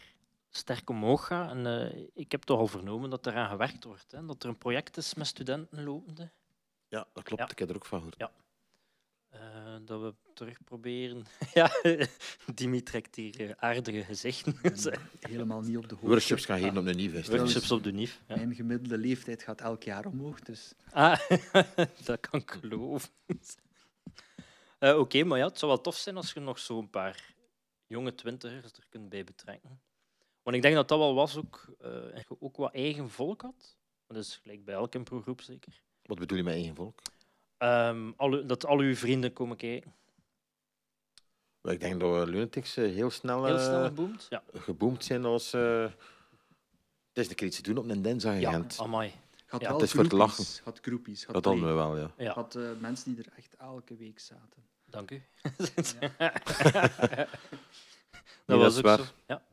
[0.50, 1.50] sterk omhoog gaat.
[1.52, 4.12] En eh, ik heb toch al vernomen dat eraan gewerkt wordt.
[4.12, 4.26] Hè?
[4.26, 6.32] Dat er een project is met studenten lopende.
[6.88, 7.42] Ja, dat klopt.
[7.42, 7.50] Ja.
[7.50, 8.32] Ik heb er ook van gehoord.
[9.30, 9.40] eh,
[9.86, 11.26] dat we terug proberen.
[11.54, 11.72] ja,
[12.56, 14.58] Dimi trekt hier aardige gezichten.
[15.20, 16.08] Helemaal niet op de hoogte.
[16.10, 18.22] Workshops gaan geven op een nieuwe Workshops op de NIF.
[18.28, 18.36] Ja.
[18.36, 20.40] Mijn gemiddelde leeftijd gaat elk jaar omhoog.
[20.40, 21.20] Dus Ah,
[22.06, 23.10] dat kan ik geloven.
[24.78, 27.34] Eh, Oké, maar ja, het zou wel tof zijn als je nog zo'n paar
[27.88, 29.82] jonge twintigers er kunt bij betrekken.
[30.44, 33.78] Want ik denk dat dat wel was ook, en je ook wat eigen volk had.
[34.08, 35.82] Dat is gelijk bij elke improgroep zeker.
[36.02, 37.02] Wat bedoel je met eigen volk?
[37.58, 39.94] Ehm, al dat al uw vrienden komen kijken.
[41.62, 44.28] Ik denk dat Lunatics eh, heel snel, Heel snel geboomd.
[44.30, 45.54] Ja, geboomd zijn als...
[45.54, 49.14] eh, het is een keer iets te doen op een dinsdag in ja amai.
[49.50, 50.46] Ja, wel het is voor het lachen.
[50.46, 51.26] Gaat groepies.
[51.26, 52.12] Gaat Dat hadden we wel, ja.
[52.18, 54.64] Ja, Gaat eh, mensen die er echt elke week zaten.
[54.86, 55.24] dank u.
[56.00, 56.32] Ja.
[57.20, 57.28] dat
[58.46, 58.98] dat was ook waar.
[58.98, 59.04] zo.
[59.28, 59.44] Ja.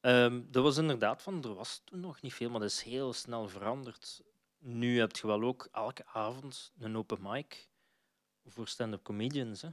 [0.00, 3.12] Ehm, dat was inderdaad van, er was toen nog niet veel, maar dat is heel
[3.12, 4.22] snel veranderd.
[4.58, 7.68] Nu heb je wel ook elke avond een open mic
[8.46, 9.62] voor stand-up comedians.
[9.62, 9.68] Hè.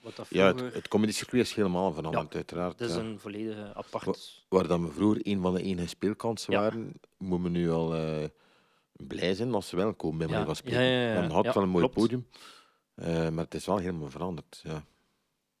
[0.00, 0.64] Wat dat Ja, vroeger...
[0.66, 2.78] het, het comedy-circuit is helemaal veranderd, uiteraard.
[2.78, 3.00] dat is ja.
[3.00, 4.44] een volledige apart...
[4.48, 6.60] Waar dan we vroeger een van de enige speelkansen Ja.
[6.60, 8.24] waren, moeten we nu al eh,
[9.06, 10.80] blij zijn als ze wel komen, bij Ja, manier van spreken.
[10.82, 11.94] ja, ja, hebben had wel een mooi klopt.
[11.98, 12.26] podium,
[12.94, 14.60] eh, maar het is wel helemaal veranderd.
[14.64, 14.84] Ja.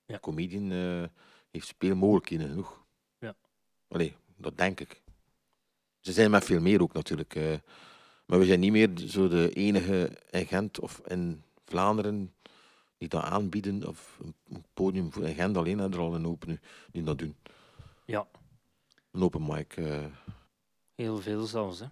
[0.06, 0.18] Ja.
[0.18, 1.08] Comedian eh,
[1.50, 2.84] heeft speelmogelijkheden genoeg.
[3.18, 3.34] Ja.
[3.88, 5.02] Allee, dat denk ik.
[6.00, 7.34] Ze zijn met veel meer ook natuurlijk.
[7.34, 7.54] eh,
[8.26, 12.34] maar we zijn niet meer zo de enige in Gent of in Vlaanderen
[12.98, 13.86] die dat aanbieden.
[13.88, 16.58] Of een, podium voor in Gent alleen, hè, er al een open nu,
[16.92, 17.36] die dat doen.
[18.04, 18.26] Ja,
[19.10, 19.76] Een open mic.
[20.94, 21.78] heel veel zelfs.
[21.80, 21.86] Hè.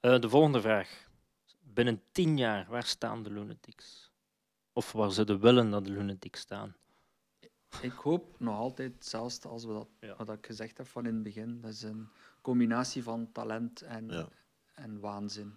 [0.00, 1.06] Eh, de volgende vraag.
[1.60, 4.10] Binnen tien jaar, waar staan de Lunatics?
[4.72, 6.76] Of waar ze de willen dat de Lunatics staan?
[7.82, 10.16] Ik hoop nog altijd hetzelfde als we dat, Ja.
[10.16, 11.60] wat ik gezegd heb van in het begin.
[11.60, 12.08] Dat is een
[12.40, 14.28] combinatie van talent en, Ja.
[14.74, 15.56] en waanzin.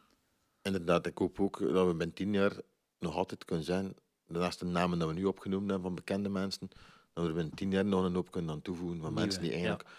[0.62, 2.54] Inderdaad, ik hoop ook dat we binnen tien jaar
[3.00, 3.96] nog altijd kunnen zijn,
[4.28, 6.70] naast de namen die we nu opgenoemd hebben van bekende mensen,
[7.14, 9.42] dat we er binnen tien jaar nog een hoop kunnen aan toevoegen van Nieuwe, mensen
[9.42, 9.58] die ja.
[9.58, 9.90] eigenlijk,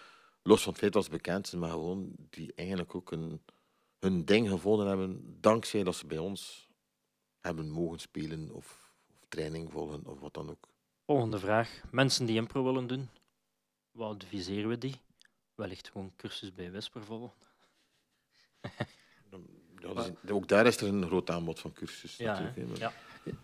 [0.42, 3.40] los van het feit dat ze bekend zijn, maar gewoon die eigenlijk ook een,
[4.03, 6.69] hun ding gevonden hebben, dankzij dat ze bij ons
[7.41, 10.69] hebben mogen spelen of, of training volgen of wat dan ook.
[11.07, 11.81] Volgende vraag.
[11.91, 13.09] Mensen die impro willen doen,
[13.91, 14.95] wat adviseren we die?
[15.55, 17.33] Wellicht gewoon cursus bij Wesper volgen.
[19.79, 22.17] Ja, dus ook daar is er een groot aanbod van cursus.
[22.17, 22.53] Ja.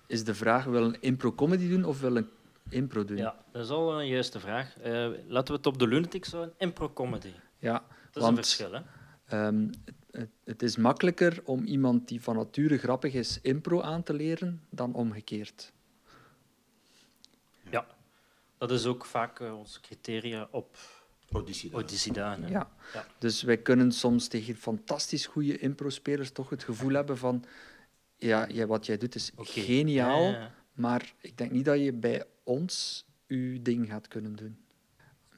[0.07, 2.29] Is de vraag, wil een impro-comedy doen of wil een
[2.68, 3.16] impro doen?
[3.16, 4.79] ja, dat is al een juiste vraag.
[4.79, 6.55] Eh, laten we het op de Lunatics houden.
[6.59, 7.33] Impro-comedy.
[7.59, 7.83] Ja, Dat
[8.14, 8.81] is Want- een verschil, hè?
[9.25, 9.71] Ehm,
[10.44, 14.94] het, is makkelijker om iemand die van nature grappig is impro aan te leren dan
[14.94, 15.73] omgekeerd.
[17.71, 17.87] Ja.
[18.59, 20.77] Dat is ook vaak eh, ons criteria op
[22.42, 22.49] hè.
[22.49, 22.71] Ja.
[22.92, 23.07] Ja.
[23.18, 27.44] Dus wij kunnen soms tegen fantastisch goede impro-spelers toch het gevoel hebben van
[28.16, 30.55] ja, jij, wat jij doet is geniaal, Ja, ja, ja.
[30.73, 34.59] maar ik denk niet dat je bij ons je ding gaat kunnen doen.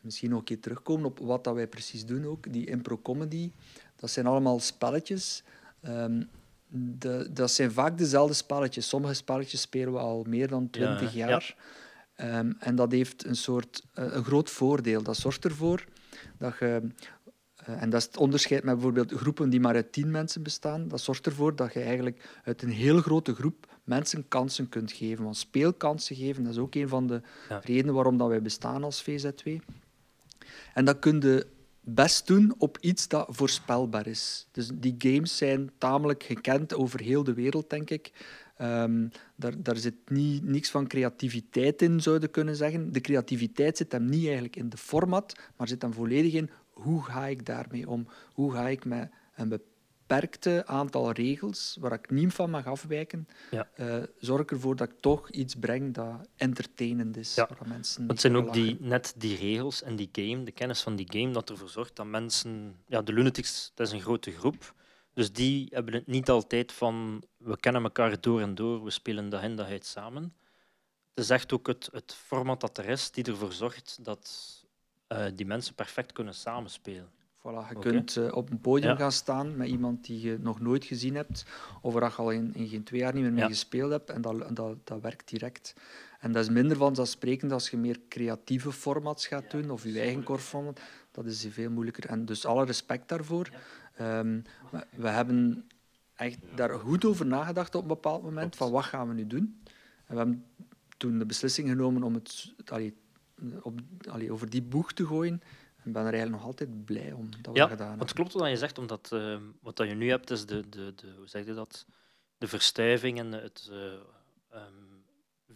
[0.01, 2.53] Misschien nog een keer terugkomen op wat dat wij precies doen ook.
[2.53, 3.53] Die impro-comedy,
[4.01, 5.43] dat zijn allemaal spelletjes.
[5.81, 6.23] Ehm,
[6.69, 8.89] de, dat zijn vaak dezelfde spelletjes.
[8.89, 11.29] Sommige spelletjes spelen we al meer dan Ja, twintig ja.
[11.29, 11.57] jaar.
[12.15, 15.03] Ehm, en dat heeft een soort eh, een groot voordeel.
[15.03, 15.85] Dat zorgt ervoor
[16.39, 16.81] dat je
[17.57, 20.89] eh, en dat is het onderscheid met bijvoorbeeld groepen die maar uit tien mensen bestaan.
[20.89, 25.25] Dat zorgt ervoor dat je eigenlijk uit een heel grote groep mensen kansen kunt geven.
[25.25, 27.61] Want speelkansen geven, dat is ook een van de Ja.
[27.65, 29.49] redenen waarom dat wij bestaan als VZW.
[30.75, 31.47] En dat kun je
[31.81, 34.47] best doen op iets dat voorspelbaar is.
[34.51, 38.13] Dus die games zijn tamelijk gekend over heel de wereld, denk ik.
[38.57, 42.93] Ehm, daar, daar zit niet, niks van creativiteit in, zouden we kunnen zeggen.
[42.93, 47.05] De creativiteit zit hem niet eigenlijk in de format, maar zit hem volledig in hoe
[47.05, 48.09] ga ik daarmee om?
[48.33, 49.49] Hoe ga ik met een
[50.11, 53.69] beperkte aantal regels, waar ik niet van mag afwijken, Ja.
[53.75, 57.49] eh, zorg ervoor dat ik toch iets breng dat entertainend is, Ja.
[57.49, 60.81] waar mensen Het mee zijn ook die, net die regels en die game, de kennis
[60.83, 62.77] van die game, dat ervoor zorgt dat mensen...
[62.87, 64.75] Ja, de Lunatics, dat is een grote groep.
[65.15, 67.23] Dus die hebben het niet altijd van...
[67.37, 70.23] We kennen elkaar door en door, we spelen dag in dag uit samen.
[71.15, 74.29] Het is echt ook het, het format dat er is, die ervoor zorgt dat
[75.07, 77.11] eh, die mensen perfect kunnen samenspelen.
[77.41, 78.97] Voilà, je kunt eh, op een podium Ja.
[78.97, 81.45] gaan staan met iemand die je nog nooit gezien hebt,
[81.83, 83.49] of waar je al in, in geen twee jaar niet meer mee Ja.
[83.49, 85.75] gespeeld hebt, en dat, dat, dat werkt direct.
[86.19, 90.23] En dat is minder vanzelfsprekend als je meer creatieve formats gaat doen, of je eigen
[90.25, 90.81] core format.
[91.11, 92.07] Dat is veel moeilijker.
[92.07, 93.49] En dus alle respect daarvoor.
[93.97, 95.69] Ehm, we, we hebben
[96.15, 99.61] echt daar goed over nagedacht op een bepaald moment, van wat gaan we nu doen?
[100.07, 100.45] En we hebben
[100.97, 102.95] toen de beslissing genomen om het allee,
[103.63, 105.43] op, allee, over die boeg te gooien.
[105.85, 108.09] Ik ben er eigenlijk nog altijd blij om dat we Ja, dat gedaan want het
[108.09, 108.15] hebben.
[108.15, 111.13] klopt wat je zegt, omdat eh, wat dat je nu hebt, is de, de, de,
[111.17, 111.87] hoe zeg je dat?
[112.39, 113.69] de verstuiving en het.
[113.71, 113.93] eh,
[114.51, 114.75] ehm,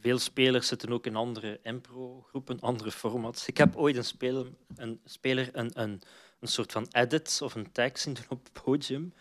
[0.01, 3.47] veel spelers zitten ook in andere impro-groepen, andere formats.
[3.49, 6.03] Ik heb ooit een speler een, speler een, een,
[6.41, 9.13] een soort van edit of een tag zien doen op het podium,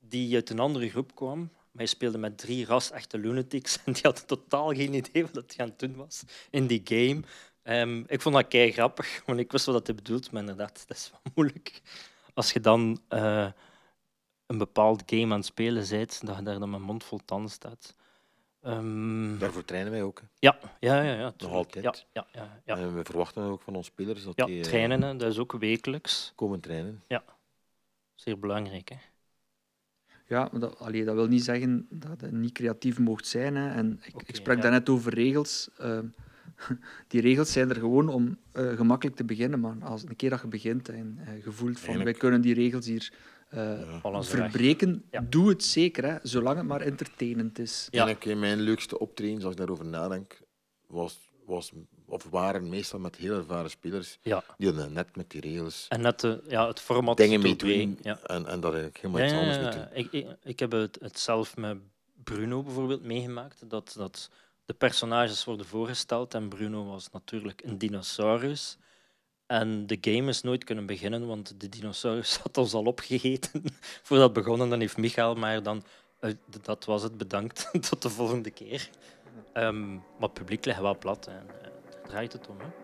[0.00, 1.38] die uit een andere groep kwam.
[1.40, 5.64] Maar hij speelde met drie ras-echte lunatics en die hadden totaal geen idee wat hij
[5.64, 7.20] aan het doen was in die game.
[7.64, 10.84] Ehm, ik vond dat kei grappig, want ik wist wat dat hij bedoelt, maar inderdaad,
[10.86, 11.82] dat is wel moeilijk.
[12.34, 13.48] Als je dan eh,
[14.46, 17.50] een bepaald game aan het spelen bent, dat je daar dan met mond vol tanden
[17.50, 17.94] staat.
[18.62, 20.20] Ehm, Daarvoor trainen wij ook.
[20.20, 20.26] hè.
[20.38, 21.30] ja, ja, ja, ja.
[21.30, 21.58] tuurlijk.
[21.58, 21.84] altijd.
[21.84, 22.76] Ja, ja, ja, ja.
[22.76, 25.38] En we verwachten ook van onze spelers dat ja die eh, trainen, hè, dat is
[25.38, 26.32] ook wekelijks.
[26.34, 27.02] komen trainen.
[28.14, 28.88] Zeer belangrijk.
[28.88, 28.96] Hè.
[30.26, 33.56] Ja, maar dat, allee, dat wil niet zeggen dat je niet creatief mocht zijn.
[33.56, 33.70] Hè.
[33.70, 34.62] En ik, sprak ja.
[34.62, 35.68] daarnet over regels.
[35.78, 36.06] Ehm,
[37.08, 39.60] die regels zijn er gewoon om eh, gemakkelijk te beginnen.
[39.60, 42.54] Maar als een keer dat je begint en eh, je voelt van wij kunnen die
[42.54, 43.12] regels hier
[43.48, 44.22] eh, Ja.
[44.22, 45.24] Verbreken, Ja.
[45.28, 46.04] doe het zeker.
[46.04, 47.88] Hè, zolang het maar entertainend is.
[47.90, 48.16] Ja.
[48.18, 50.40] En mijn leukste optreden, als ik daarover nadenk,
[50.86, 51.72] was, was,
[52.06, 54.44] of waren meestal met heel ervaren spelers Ja.
[54.58, 57.98] die dan net met die regels En net de, ja, het format dingen mee doen
[58.02, 58.18] Ja.
[58.22, 59.88] en, en dat eigenlijk helemaal Ja, iets ja, anders.
[59.92, 61.76] Ik, ik, ik heb het, het zelf met
[62.24, 63.70] Bruno bijvoorbeeld meegemaakt.
[63.70, 64.30] Dat, dat
[64.64, 68.78] de personages worden voorgesteld en Bruno was natuurlijk een dinosaurus.
[69.46, 73.62] En de game is nooit kunnen beginnen, want de dinosaurus had ons al opgegeten
[74.02, 74.70] voordat het begon.
[74.70, 75.84] Dan heeft Michael maar dan,
[76.20, 78.90] eh, dat was het, bedankt, tot de volgende keer.
[79.52, 82.58] Ehm, maar het publiek ligt wel plat en eh, daar draait het om.
[82.58, 82.83] Hè.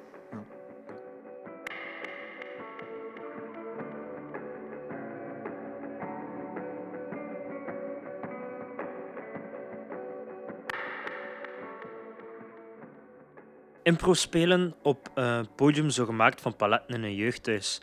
[13.83, 17.81] Impro spelen op een podium zo gemaakt van paletten in een jeugdhuis.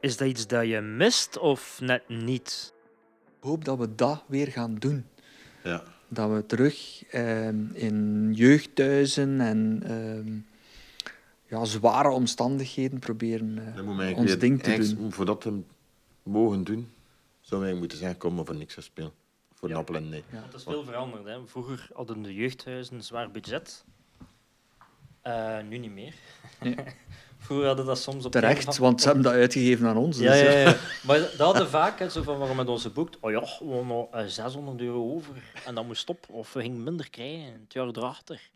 [0.00, 2.74] Is dat iets dat je mist of net niet?
[3.38, 5.06] Ik hoop dat we dat weer gaan doen.
[5.64, 5.82] Ja.
[6.08, 10.38] Dat we terug ehm, in jeugdhuizen en ehm,
[11.46, 15.12] ja, zware omstandigheden proberen eh, ons ding te doen.
[15.12, 15.60] Voor dat te
[16.22, 16.92] mogen doen,
[17.40, 19.12] zou wij moeten zeggen, kom maar voor niks gaan spelen.
[19.54, 19.74] Voor Ja.
[19.74, 20.22] een appel en nee.
[20.32, 20.42] Ja.
[20.44, 21.24] Het is veel veranderd.
[21.24, 21.46] Hè.
[21.46, 23.84] Vroeger hadden de jeugdhuizen een zwaar budget.
[25.22, 26.14] Eh, nu niet meer.
[26.60, 26.74] Nee.
[27.38, 30.18] Vroeger hadden dat soms op Terecht, van- want ze hebben dat uitgegeven aan ons.
[30.18, 30.76] Ja, dus, ja, eh, ja.
[31.06, 33.16] Maar dat hadden vaak, hè, zo van waarom met onze boekt.
[33.20, 35.34] Oh ja, we hadden nog eh, 600 euro over
[35.66, 36.26] en dat moest op.
[36.30, 38.50] Of we gingen minder krijgen het jaar erachter.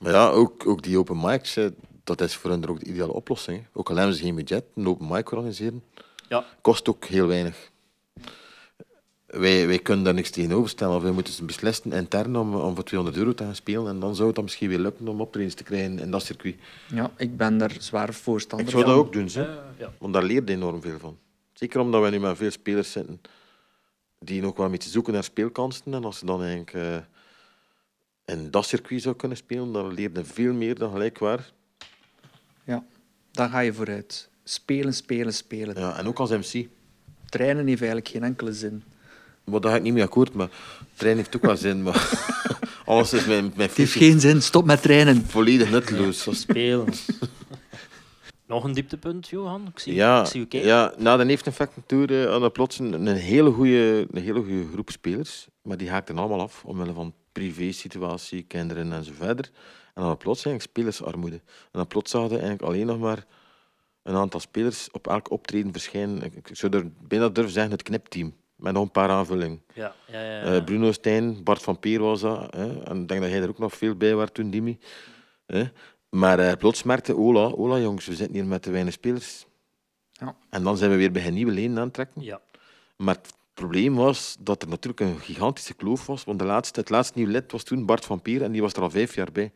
[0.00, 1.68] Maar ja, ook, ook die open mics, hè,
[2.04, 3.58] dat is voor hen ook de ideale oplossing.
[3.58, 3.64] hè.
[3.72, 5.84] Ook al hebben ze geen budget, een open mic organiseren,
[6.28, 6.44] Ja.
[6.60, 7.70] kost ook heel weinig.
[9.26, 10.96] Wij, wij kunnen daar niks tegenover stellen.
[10.96, 13.88] Of wij moeten ze beslissen intern om, om voor 200 euro te gaan spelen.
[13.88, 16.56] En dan zou het dan misschien weer lukken om optredens te krijgen in dat circuit.
[16.94, 18.92] Ja, ik ben daar zwaar voorstander Ik zou van.
[18.92, 19.48] dat ook doen, hè.
[19.78, 19.92] Ja.
[19.98, 21.18] want daar leer je enorm veel van.
[21.52, 23.20] Zeker omdat we nu met veel spelers zitten
[24.18, 25.94] die nog wel een beetje zoeken naar speelkansen.
[25.94, 26.96] En als ze dan eigenlijk eh,
[28.34, 31.52] in dat circuit zou kunnen spelen, dan leer je veel meer dan gelijkwaar.
[32.64, 32.84] Ja,
[33.30, 34.30] dan ga je vooruit.
[34.44, 35.78] Spelen, spelen, spelen.
[35.78, 36.68] Ja, en ook als MC.
[37.28, 38.82] Trainen heeft eigenlijk geen enkele zin.
[39.50, 40.48] Maar daar ga ik niet mee akkoord, maar
[40.94, 41.82] trainen heeft ook wel zin.
[41.82, 42.10] Maar
[42.84, 45.24] alles is mijn, mijn Het heeft geen zin, stop met trainen.
[45.26, 46.24] volledig nutteloos.
[46.24, 46.86] Dat is- Spelen.
[48.46, 49.66] Nog een dieptepunt, Johan?
[49.72, 50.68] Ik zie, Ja, ik zie u kijken.
[50.68, 54.38] ja, na de Neeftenfacten Tour eh, hadden we plots een, een hele goede een hele
[54.38, 55.46] goede groep spelers.
[55.62, 59.50] Maar die haakten allemaal af, omwille van privé-situatie, kinderen en zo verder.
[59.94, 61.36] En dan plots eigenlijk spelersarmoede.
[61.36, 63.24] En dan plots hadden we eigenlijk alleen nog maar
[64.02, 66.22] een aantal spelers op elk optreden verschijnen.
[66.22, 68.34] Ik, ik zou er bijna durven zeggen het knipteam.
[68.56, 69.62] Met nog een paar aanvullingen.
[69.74, 70.42] Ja, ja, ja, ja.
[70.42, 72.54] Eh, Bruno Stijn, Bart van Peer was dat.
[72.54, 72.82] Hè?
[72.82, 74.78] En ik denk dat jij er ook nog veel bij was toen, Dimi.
[75.46, 75.64] Hè?
[76.08, 79.46] Maar eh, plots merkte Ola, Ola jongens, we zitten hier met te weinig spelers.
[80.12, 80.36] Ja.
[80.50, 82.22] En dan zijn we weer bij een nieuwe lenen aan het trekken.
[82.22, 82.40] ja.
[82.96, 86.24] Maar het probleem was dat er natuurlijk een gigantische kloof was.
[86.24, 88.72] Want de laatste, het laatste nieuwe lid was toen Bart van Peer en die was
[88.72, 89.52] er al vijf jaar bij.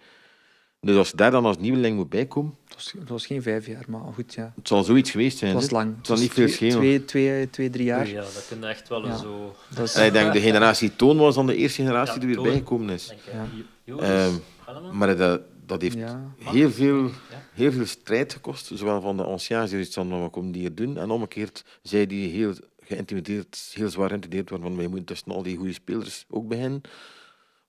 [0.81, 2.55] Dus als je daar dan als nieuweling moet bijkomen,
[2.99, 4.53] Dat was, geen vijf jaar, maar goed, ja.
[4.57, 5.51] het zal zoiets geweest zijn.
[5.51, 5.97] Het was lang.
[5.97, 6.77] Het zal was niet veel twee, schelen.
[6.79, 8.09] Twee, twee, twee, drie jaar.
[8.09, 9.17] Ja, dat kun je echt wel Ja.
[9.17, 9.55] zo...
[9.75, 12.29] Dat is, En ik denk de generatie Toon was dan de eerste generatie Ja, die
[12.29, 13.07] er weer bijgekomen is.
[13.07, 13.65] Denk ik.
[13.85, 13.97] Ja.
[13.97, 14.35] Ehm?
[14.93, 16.33] Maar dat, dat heeft ja.
[16.39, 17.11] heel veel,
[17.53, 18.71] heel veel strijd gekost.
[18.75, 20.99] Zowel van de anciens die iets van wat komen die hier doen.
[20.99, 25.43] En omgekeerd, zij die heel geïntimideerd, heel zwaar geïntimideerd waren van wij moeten tussen al
[25.43, 26.81] die goede spelers ook beginnen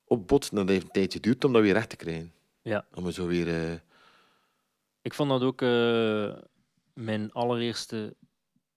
[0.05, 0.57] opbotsen.
[0.57, 2.31] En dat heeft een tijdje geduurd om dat weer recht te krijgen.
[2.61, 2.85] Ja.
[2.93, 3.71] Om zo weer...
[3.71, 3.77] eh,
[5.01, 6.33] Ik vond dat ook eh,
[6.93, 8.15] mijn allereerste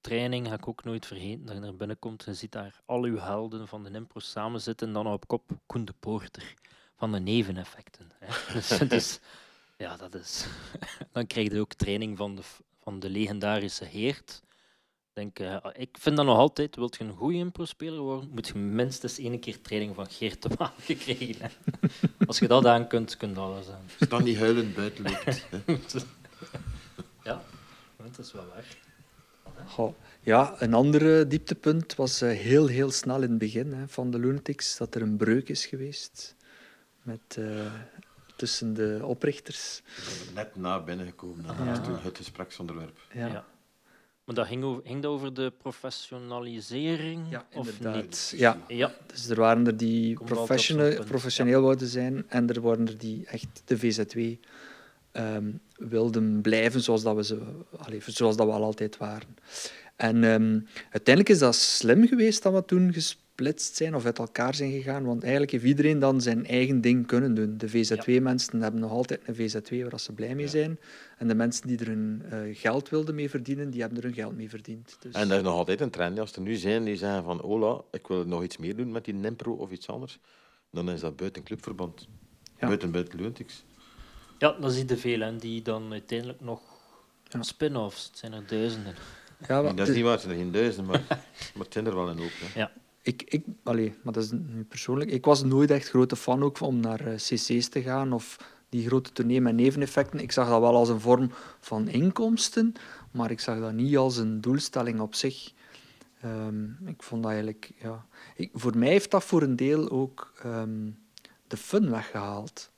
[0.00, 3.02] training, ga ik ook nooit vergeten, dat je naar binnen komt en ziet daar al
[3.04, 6.54] uw helden van de impro samen zitten en dan op kop Koen de Poorter
[6.96, 8.10] van de neveneffecten.
[8.18, 8.26] Hè.
[8.54, 9.20] Dus, het is-
[9.78, 10.46] ja, dat is...
[11.12, 14.42] dan krijg je ook training van de, f- van de legendarische Heert.
[15.14, 18.48] Ik Denk, eh, ik vind dat nog altijd, wilt je een goede impro-speler worden, moet
[18.48, 21.90] je minstens één keer training van Geert de Maan gekregen hebben.
[22.26, 23.82] Als je dat aan kunt, kun je alles aan.
[24.00, 25.46] Als dan niet huilend buiten loopt.
[27.22, 27.42] Ja,
[27.96, 28.64] dat is wel waar.
[29.66, 29.94] Goh.
[30.20, 34.18] Ja, een ander dieptepunt was eh, heel, heel snel in het begin hè, van de
[34.18, 36.36] Lunatics dat er een breuk is geweest
[37.02, 37.72] met, eh,
[38.36, 39.82] tussen de oprichters.
[40.34, 41.44] Net na binnengekomen.
[41.44, 41.72] En dat Ja.
[41.76, 42.98] was toen het gespreksonderwerp.
[43.12, 43.44] Ja, Ja.
[44.24, 47.26] Maar dat ging, over, ging over de professionalisering?
[47.30, 48.32] Ja, of niet?
[48.36, 48.58] Ja.
[48.68, 50.18] Ja, Dus er waren er die
[51.04, 54.18] professioneel, wouden zijn en er waren er die echt de VZW
[55.12, 57.38] ehm, wilden blijven zoals, dat we, ze,
[57.76, 59.36] allee, zoals dat we al altijd waren.
[59.96, 60.60] En ehm,
[60.90, 62.92] uiteindelijk is dat slim geweest dat we toen
[63.36, 67.06] gesplitst zijn of uit elkaar zijn gegaan, want eigenlijk heeft iedereen dan zijn eigen ding
[67.06, 67.58] kunnen doen.
[67.58, 70.50] De VZW-mensen hebben nog altijd een VZW waar ze blij mee Ja.
[70.50, 70.78] zijn
[71.18, 74.14] en de mensen die er hun eh, geld wilden mee verdienen, die hebben er hun
[74.14, 74.96] geld mee verdiend.
[75.00, 76.18] Dus, En dat is nog altijd een trend.
[76.18, 79.04] Als er nu zijn die zeggen van Ola, ik wil nog iets meer doen met
[79.04, 80.18] die Nimpro of iets anders,
[80.70, 82.08] dan is dat buiten clubverband.
[82.58, 82.66] Ja.
[82.66, 83.64] Buiten buiten Lunatics.
[84.38, 85.20] ja dat zie je veel.
[85.22, 86.60] En die dan uiteindelijk nog
[87.28, 87.42] Ja.
[87.42, 88.06] spin-offs.
[88.06, 88.94] Het zijn er duizenden.
[89.48, 91.04] ja, maar dat is niet waar, het zijn er geen duizenden, maar,
[91.54, 92.30] maar het zijn er wel een hoop.
[92.32, 92.64] Hè.
[93.04, 94.32] Ik, ik, allee, maar dat is
[94.68, 95.10] persoonlijk.
[95.10, 98.38] Ik was nooit echt grote fan ook om naar eh, cc's te gaan of
[98.68, 100.20] die grote tournee met neveneffecten.
[100.20, 102.72] Ik zag dat wel als een vorm van inkomsten,
[103.10, 105.52] maar ik zag dat niet als een doelstelling op zich.
[106.20, 108.06] Ehm, ik vond eigenlijk, ja.
[108.36, 110.90] Ik, voor mij heeft dat voor een deel ook ehm,
[111.46, 112.70] de fun weggehaald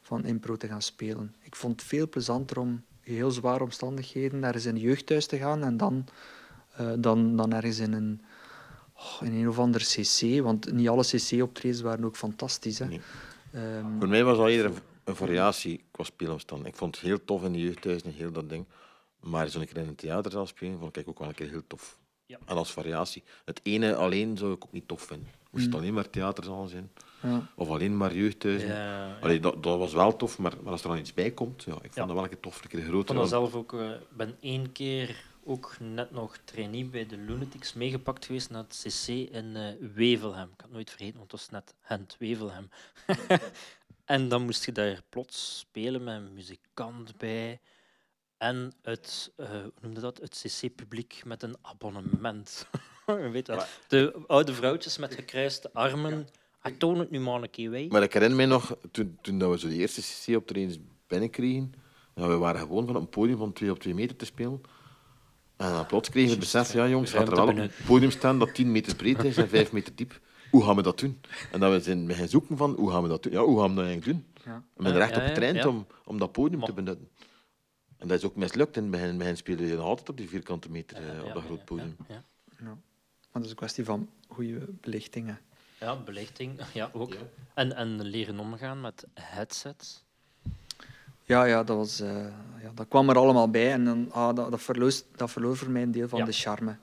[0.00, 1.34] van impro te gaan spelen.
[1.42, 5.62] Ik vond het veel plezanter om heel zware omstandigheden ergens in een jeugdhuis te gaan
[5.62, 6.06] en dan,
[6.76, 8.20] eh, dan, dan ergens in een
[9.22, 12.78] in een of ander cc, want niet alle cc-optredens waren ook fantastisch.
[12.78, 12.86] Hè.
[12.86, 13.00] Nee.
[13.52, 16.66] Ehm, Voor mij was al eerder een, een variatie qua speelomstand.
[16.66, 18.64] Ik vond het heel tof in de jeugdhuizen, heel dat ding.
[19.20, 21.98] Maar zo'n keer in een theaterzaal spelen, vond ik ook wel een keer heel tof.
[22.26, 22.38] Ja.
[22.46, 23.22] En als variatie.
[23.44, 25.28] Het ene alleen zou ik ook niet tof vinden.
[25.50, 25.80] Moest het Mm.
[25.80, 26.90] alleen maar theaterzaal zijn,
[27.22, 27.48] ja.
[27.54, 28.68] of alleen maar jeugdhuizen.
[28.68, 31.62] Ja, Allee, dat, dat was wel tof, maar, maar als er dan iets bij komt,
[31.62, 32.04] ja, ik vond Ja.
[32.04, 32.62] dat wel een keer tof.
[32.62, 33.72] Een keer Ik vond dat zelf ook...
[33.72, 38.62] eh, Ik ben één keer ook net nog trainee bij de Lunatics meegepakt geweest naar
[38.62, 40.48] het CC in eh, Wevelhem.
[40.52, 42.70] Ik had het nooit vergeten, want het was net Gent Wevelhem.
[44.04, 47.60] en dan moest je daar plots spelen met een muzikant bij.
[48.36, 50.18] En het, eh, hoe noemde dat?
[50.20, 52.66] Het CC-publiek met een abonnement.
[53.06, 56.28] Weet wel, de oude vrouwtjes met gekruiste armen.
[56.62, 57.86] Ik toon het nu maar een keer wij.
[57.90, 61.72] Maar ik herinner mij nog, toen, toen dat we zo de eerste CC-optredens binnenkregen,
[62.14, 64.60] ja, we waren gewoon van een podium van twee op twee meter te spelen.
[65.56, 68.10] En dan plots kregen we het besef, ja jongens, gaat er wel op het podium
[68.10, 70.20] staan dat 10 meter breed is en 5 meter diep.
[70.50, 71.20] Hoe gaan we dat doen?
[71.52, 73.32] En dan we zijn we gaan zoeken van, hoe gaan we dat doen?
[73.32, 74.26] Ja, hoe gaan we dat eigenlijk doen?
[74.44, 74.62] Ja.
[74.74, 76.74] We zijn er Ja, echt ja, op ja, getraind om, om dat podium Maar- te
[76.74, 77.08] benutten.
[77.98, 78.76] En dat is ook mislukt.
[78.76, 81.48] In het begin, spelen je nog altijd op die vierkante meter eh, op dat ja,
[81.48, 81.96] groot podium.
[82.08, 82.22] Ja, ja.
[82.58, 82.64] Ja.
[82.64, 82.76] Maar
[83.32, 85.40] dat is een kwestie van goede belichtingen.
[85.80, 87.16] Ja, belichting, ja, ook.
[87.54, 90.03] En, en leren omgaan met headsets.
[91.24, 92.26] Ja, ja, dat, was, eh,
[92.62, 95.70] ja, dat kwam er allemaal bij en dan, ah, dat, dat, verloor, dat verloor voor
[95.70, 96.24] mij een deel van Ja.
[96.24, 96.76] de charme.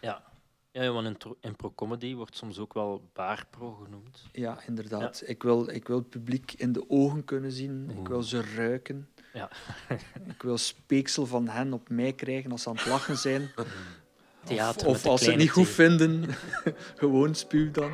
[0.00, 0.22] Ja,
[0.70, 4.24] ja want in, tro- in pro-comedy wordt soms ook wel baarpro genoemd.
[4.32, 5.22] Ja, inderdaad.
[5.26, 7.90] Ik, wil, ik wil het publiek in de ogen kunnen zien.
[8.00, 9.08] Ik wil ze ruiken.
[9.32, 9.50] Ja.
[10.34, 13.50] ik wil speeksel van hen op mij krijgen als ze aan het lachen zijn.
[14.44, 16.24] Theater of de als ze het niet goed vinden,
[17.02, 17.90] gewoon spuw dan.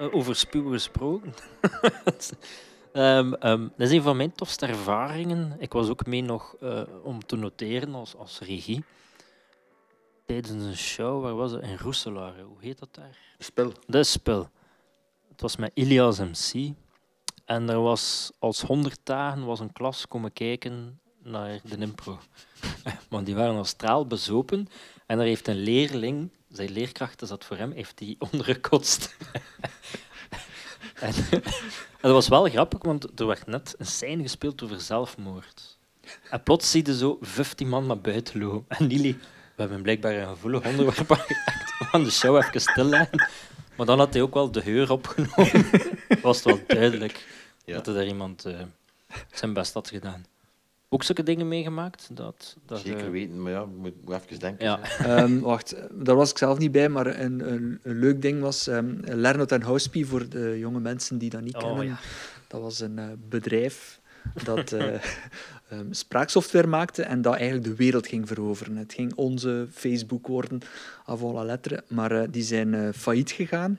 [0.00, 1.34] Over spuwen gesproken.
[2.92, 5.56] Ehm, ehm, dat is een van mijn tofste ervaringen.
[5.58, 8.84] Ik was ook mee nog eh, om te noteren als, als regie.
[10.26, 11.62] Tijdens een show, waar was het?
[11.62, 12.42] In Roeselare.
[12.42, 13.18] Hoe heet dat daar?
[13.38, 13.72] Spel.
[13.86, 14.50] De spel.
[15.28, 16.72] Het was met Ilias MC.
[17.44, 22.18] En er was als honderd dagen was een klas komen kijken naar de impro.
[23.08, 24.68] Want die waren al straal bezopen.
[25.06, 29.16] En er heeft een leerling, zijn leerkracht is dat voor hem, heeft die ondergekotst.
[30.94, 31.42] en, en
[32.00, 35.78] dat was wel grappig, want er werd net een scène gespeeld over zelfmoord.
[36.30, 38.78] En plots zie je zo 15 man naar buiten lopen.
[38.78, 39.18] En Lili,
[39.54, 41.78] we hebben blijkbaar een gevoelig onderwerp aangeraakt.
[41.78, 43.28] We gaan de show even stilleggen.
[43.76, 45.66] Maar dan had hij ook wel de heur opgenomen.
[46.22, 47.26] was het wel duidelijk
[47.64, 47.74] Ja.
[47.74, 48.60] dat er daar iemand eh,
[49.32, 50.26] zijn best had gedaan.
[50.92, 52.08] Ook zulke dingen meegemaakt?
[52.12, 54.64] Dat, dat, Zeker eh, weten, maar ja, moet, moet even denken.
[54.64, 54.80] Ja.
[54.98, 58.66] Ehm, wacht, daar was ik zelf niet bij, maar een, een, een leuk ding was
[58.66, 61.86] um, Lernout en Housepie voor de jonge mensen die dat niet Oh, kennen.
[61.86, 61.98] ja.
[62.46, 64.00] Dat was een eh, bedrijf
[64.44, 64.94] dat eh,
[65.68, 68.76] ehm, spraaksoftware maakte en dat eigenlijk de wereld ging veroveren.
[68.76, 70.60] Het ging onze Facebook worden,
[71.06, 73.78] avant la lettre, maar eh, die zijn eh, failliet gegaan.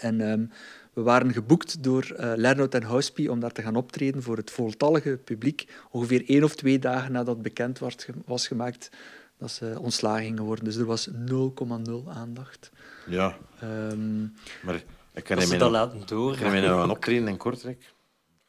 [0.00, 0.44] En ehm,
[0.92, 4.50] we waren geboekt door uh, Lernout en Housepie om daar te gaan optreden voor het
[4.50, 5.68] voltallige publiek.
[5.90, 8.90] Ongeveer één of twee dagen nadat bekend was, was gemaakt
[9.38, 10.64] dat ze ontslagen gingen worden.
[10.64, 12.70] Dus er was 0,0 aandacht.
[13.06, 14.20] Ja, Ehm,
[14.62, 14.82] maar
[15.12, 16.32] ik ze me dat laten door.
[16.32, 17.94] ik nog een optreden in Kortrijk,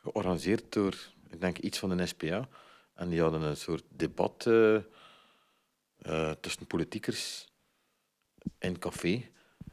[0.02, 0.96] georganiseerd door,
[1.30, 2.48] ik denk, iets van de SPA.
[2.96, 7.48] En die hadden een soort debat eh, eh, tussen politiekers
[8.60, 9.30] in een café.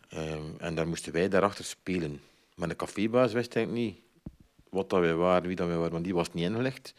[0.08, 2.20] Ehm, en daar moesten wij daarachter spelen.
[2.58, 4.00] Maar de cafébaas wist eigenlijk niet
[4.70, 6.94] wat dat wij waren, wie dat wij waren, want die was niet ingelegd.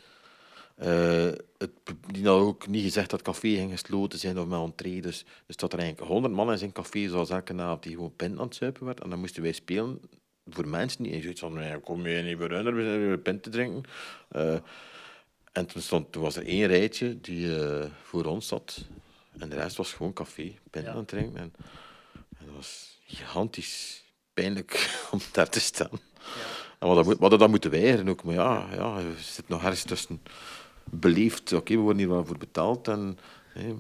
[0.76, 1.72] Eh, het,
[2.12, 5.02] die had ook niet gezegd dat het café ging gesloten zijn of met entree.
[5.02, 8.16] Dus, dus dat er eigenlijk honderd man in zijn café, zoals elke avond, die gewoon
[8.16, 9.00] pint aan het zuipen werd.
[9.00, 10.02] En dan moesten wij spelen
[10.50, 13.44] voor mensen die zoiets van, "Nee, kom je niet voor hun, we zijn hier pint
[13.44, 13.84] te drinken.
[14.30, 14.58] Eh,
[15.52, 18.86] en toen, stond, toen was er één rijtje die eh, voor ons zat.
[19.40, 20.92] En de rest was gewoon café, pint Ja.
[20.92, 21.40] aan het drinken.
[21.40, 21.54] En,
[22.14, 24.04] en dat was gigantisch
[24.42, 24.72] pijnlijk
[25.12, 26.00] om daar te staan.
[26.80, 28.24] En wat dat, we hadden dat moeten weigeren ook.
[28.24, 30.22] Maar ja, ja, er zit nog ergens tussen
[30.84, 31.54] beleefd.
[31.54, 32.88] Oké, we worden hier wel voor betaald.
[32.88, 33.18] En,
[33.54, 33.76] hè,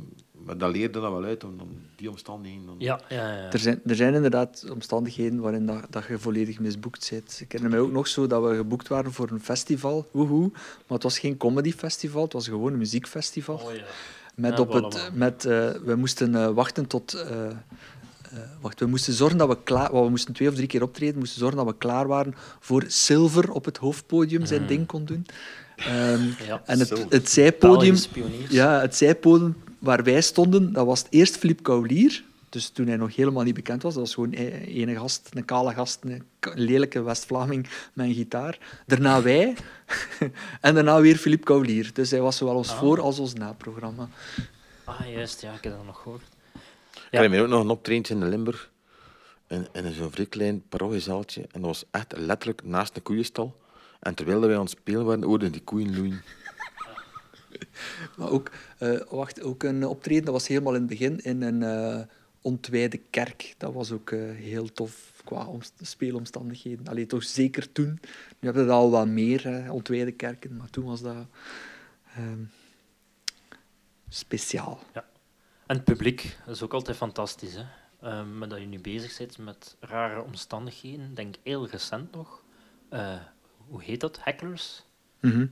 [0.45, 1.57] maar dat leerde dan wel uit om
[1.95, 2.65] die omstandigheden.
[2.65, 2.75] Dan...
[2.79, 3.51] Ja, ja, ja.
[3.51, 7.39] er, zijn, er zijn inderdaad omstandigheden waarin dat, dat je volledig misboekt zit.
[7.43, 10.07] Ik herinner mij ook nog zo dat we geboekt waren voor een festival.
[10.11, 10.49] Woehoe.
[10.51, 13.55] Maar het was geen comedyfestival, het was gewoon een muziekfestival.
[13.55, 13.83] Oh, ja.
[14.35, 17.13] Met Ja, op het, met, eh, we moesten eh, wachten tot.
[17.13, 17.47] eh,
[18.31, 19.91] eh, wacht, we moesten zorgen dat we klaar.
[20.03, 21.13] We moesten twee of drie keer optreden.
[21.13, 24.67] We moesten zorgen dat we klaar waren voor Silver op het hoofdpodium zijn Mm.
[24.67, 25.25] ding kon doen.
[25.75, 26.61] Ehm, Ja.
[26.65, 27.95] en het, het zijpodium.
[28.49, 32.23] Ja, het zijpodium waar wij stonden, dat was eerst Philippe Kaulier.
[32.49, 35.45] Dus toen hij nog helemaal niet bekend was, dat was gewoon e- ene gast, een
[35.45, 36.23] kale gast, een
[36.55, 38.57] lelijke West-Vlaming met een gitaar.
[38.85, 39.55] Daarna wij
[40.61, 41.89] en daarna weer Philippe Kaulier.
[41.93, 42.77] Dus hij was zowel ons Ah.
[42.79, 44.07] voor- als ons na-programma.
[44.83, 46.23] Ah, juist, ja, ik heb dat nog gehoord.
[47.11, 48.71] Ik herinner me ook nog een optreden in de Limburg.
[49.47, 51.41] In, in zo'n vrij klein parochiezaaltje.
[51.41, 53.57] En dat was echt letterlijk naast een koeienstal.
[53.99, 56.21] En terwijl wij aan het spelen waren, hoorden die koeien loeien.
[58.17, 61.63] Maar ook, eh, wacht, ook een optreden, dat was helemaal in het begin, in een
[61.63, 61.99] eh,
[62.41, 63.55] ontwijde kerk.
[63.57, 66.87] Dat was ook eh, heel tof qua omst- speelomstandigheden.
[66.87, 67.87] Allee, toch zeker toen.
[67.87, 67.99] Nu
[68.39, 71.25] hebben we dat al wat meer, hè, ontwijde kerken, maar toen was dat
[72.15, 72.43] ehm,
[74.09, 74.79] speciaal.
[75.69, 77.53] En het publiek dat is ook altijd fantastisch.
[77.53, 77.63] Hè?
[78.01, 81.05] Ehm, maar dat je nu bezig bent met rare omstandigheden.
[81.09, 82.41] Ik Denk heel recent nog.
[82.89, 83.13] Eh,
[83.67, 84.19] hoe heet dat?
[84.23, 84.83] Hecklers.
[85.19, 85.45] Mhm.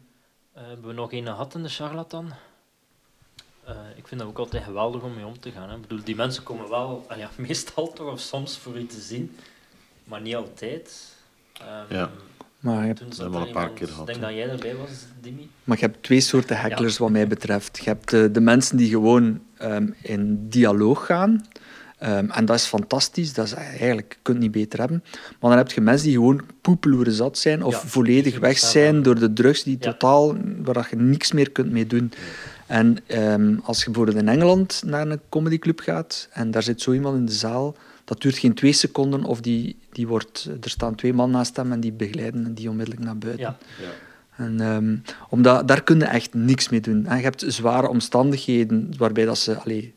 [0.53, 2.31] Eh, hebben we nog een gehad in de charlatan?
[3.63, 5.69] Eh, ik vind dat ook altijd geweldig om mee om te gaan.
[5.69, 5.75] Hè.
[5.75, 8.99] Ik bedoel, die mensen komen wel, ah ja, meestal toch of soms voor u te
[9.01, 9.35] zien,
[10.03, 11.15] maar niet altijd.
[11.61, 12.09] Ehm, Ja.
[12.59, 14.25] Maar je hebt, Toen Dat zat hebben we al een paar keer gehad, Ik denk
[14.25, 15.49] dat jij erbij was, Dimi.
[15.63, 17.77] maar je hebt twee soorten hacklers wat mij betreft.
[17.77, 21.45] Je hebt de mensen die gewoon ehm, in dialoog gaan.
[21.97, 23.33] Ehm, en dat is fantastisch.
[23.33, 25.03] Dat is eigenlijk, je kunt het niet beter hebben.
[25.39, 29.03] Maar dan heb je mensen die gewoon poepeloeren zat zijn of Ja, volledig weg zijn
[29.03, 29.91] door de drugs die Ja.
[29.91, 32.11] totaal, waar dat je niks meer kunt mee doen.
[32.67, 36.93] En ehm, als je bijvoorbeeld in Engeland naar een comedyclub gaat en daar zit zo
[36.93, 40.95] iemand in de zaal, dat duurt geen twee seconden of die, die wordt, er staan
[40.95, 43.55] twee man naast hem en die begeleiden die onmiddellijk naar buiten.
[44.37, 44.97] En, ehm,
[45.29, 47.05] omdat, daar kun je echt niks mee doen.
[47.05, 49.93] En je hebt zware omstandigheden waarbij dat ze allee,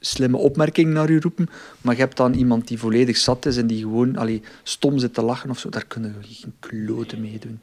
[0.00, 1.48] slimme opmerkingen naar je roepen,
[1.80, 5.14] maar je hebt dan iemand die volledig zat is en die gewoon allee, stom zit
[5.14, 5.68] te lachen of zo.
[5.68, 7.60] Daar kun je geen kloten mee doen.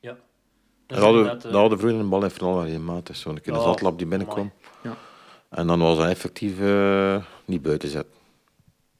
[0.00, 0.16] ja.
[0.86, 3.06] Dat hadden, eh, hadden we vroeger in de bal vooral in maat.
[3.06, 4.52] Dus zo'n keer de Oh, zatlap die binnenkwam.
[4.82, 4.96] Ja.
[5.50, 8.12] En dan was hij effectief eh, niet buiten zetten.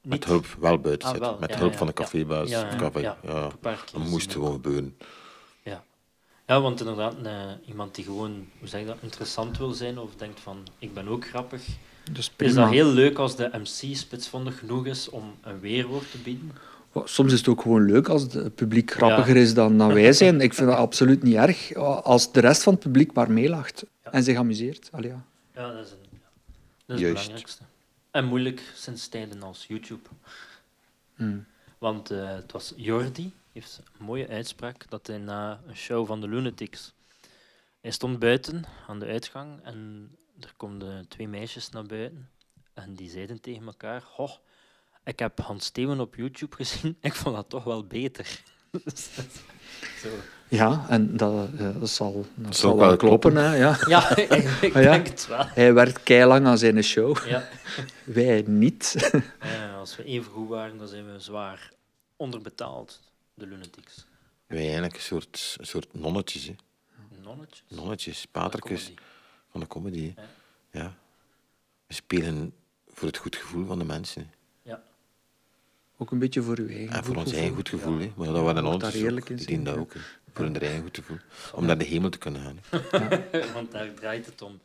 [0.04, 1.30] Met hulp, wel buiten Ah, zetten.
[1.30, 2.48] wel, Met ja, hulp ja, van de cafébaas.
[2.48, 2.98] Ja, of café.
[3.00, 3.16] ja.
[3.22, 3.30] Ja.
[3.44, 4.96] een paar keer Dat moest gewoon gebeuren.
[5.62, 5.84] Ja.
[6.46, 7.32] ja, want inderdaad, eh,
[7.68, 11.08] iemand die gewoon, hoe zeg je dat, interessant wil zijn of denkt van, ik ben
[11.08, 11.62] ook grappig.
[12.12, 16.18] Dus Is dat heel leuk als de MC spitsvondig genoeg is om een weerwoord te
[16.18, 16.52] bieden?
[17.04, 20.40] Soms is het ook gewoon leuk als het publiek grappiger is dan, dan wij zijn.
[20.40, 21.74] Ik vind dat absoluut niet erg
[22.04, 24.12] als de rest van het publiek maar meelacht Ja.
[24.12, 24.88] en zich amuseert.
[24.92, 25.24] Allee, ja.
[25.54, 25.98] Ja, dat is, een,
[26.86, 27.62] dat is het belangrijkste.
[28.14, 30.08] En moeilijk sinds tijden als YouTube.
[31.14, 31.46] Hmm.
[31.78, 36.20] Want eh, het was Jordi, heeft een mooie uitspraak, dat hij na een show van
[36.20, 36.92] de Lunatics,
[37.80, 40.10] hij stond buiten aan de uitgang en
[40.40, 42.30] er komen twee meisjes naar buiten
[42.74, 44.32] en die zeiden tegen elkaar, "Goh,
[45.04, 48.42] ik heb Hans Steven op YouTube gezien, ik vond dat toch wel beter.
[48.84, 49.14] Dus
[50.02, 50.08] Zo.
[50.48, 53.32] Ja, en dat, eh, dat zal, dat zal wel kloppen.
[53.32, 53.36] kloppen.
[53.50, 53.76] Hè, ja.
[53.88, 54.30] Ja, ik
[54.76, 54.90] Ah, ja?
[54.90, 55.44] denk het wel.
[55.46, 57.48] Hij werkt keilang aan zijn show, Ja.
[58.04, 59.10] wij niet.
[59.40, 61.72] Ja, als we even goed waren, dan zijn we zwaar
[62.16, 63.00] onderbetaald,
[63.34, 64.06] de Lunatics.
[64.46, 66.46] Wij eigenlijk een soort, een soort nonnetjes.
[66.46, 66.54] Hè.
[67.22, 67.62] Nonnetjes.
[67.68, 69.00] Nonnetjes, Van de patertjes comedy.
[69.50, 70.12] van de comedy.
[70.16, 70.22] hè.
[70.80, 70.94] Ja.
[71.86, 72.52] We spelen
[72.92, 74.22] voor het goed gevoel van de mensen.
[74.22, 74.70] hè.
[74.70, 74.82] Ja.
[75.96, 77.98] Ook een beetje voor uw eigen En voor goed ons eigen goed gevoel.
[77.98, 78.12] hè.
[78.16, 79.38] Maar dat waren ons daar eerlijk ook.
[79.38, 79.94] in Die dat ook.
[79.94, 80.00] hè.
[80.34, 81.16] Voor hun eigen goed gevoel.
[81.52, 82.58] Om naar de hemel te kunnen gaan.
[83.54, 84.60] Want daar draait het om.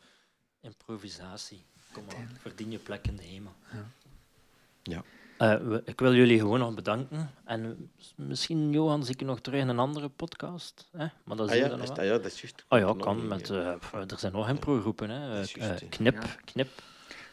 [0.60, 1.62] Improvisatie.
[1.92, 3.52] Kom maar, verdien je plek in de hemel.
[4.82, 5.02] Ja.
[5.38, 7.30] Eh, we- ik wil jullie gewoon nog bedanken.
[7.44, 10.88] En misschien, Johan, zie ik je nog terug in een andere podcast.
[10.96, 11.06] Hè?
[11.24, 12.06] Maar dat Ah ja, dan is dat, wel.
[12.06, 12.64] ja, dat is juist.
[12.68, 13.28] Oh ja, kan.
[13.28, 15.10] Met, eh, er zijn nog improgroepen.
[15.10, 15.40] Hè.
[15.40, 15.86] Eh, juist, hè.
[15.88, 16.28] knip, Ja.
[16.44, 16.68] knip.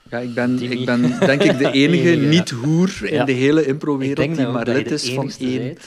[0.09, 0.75] Ja, ik ben, Timmy.
[0.75, 2.29] ik ben denk ik de enige Enige, ja.
[2.29, 3.23] niet-hoer in Ja.
[3.25, 5.57] de hele impro-wereld die maar lid is van één.
[5.63, 5.85] bent.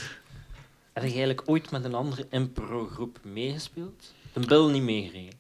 [1.01, 4.13] Heb je eigenlijk ooit met een andere improgroep meegespeeld?
[4.33, 5.35] De Bill niet meegeregeld.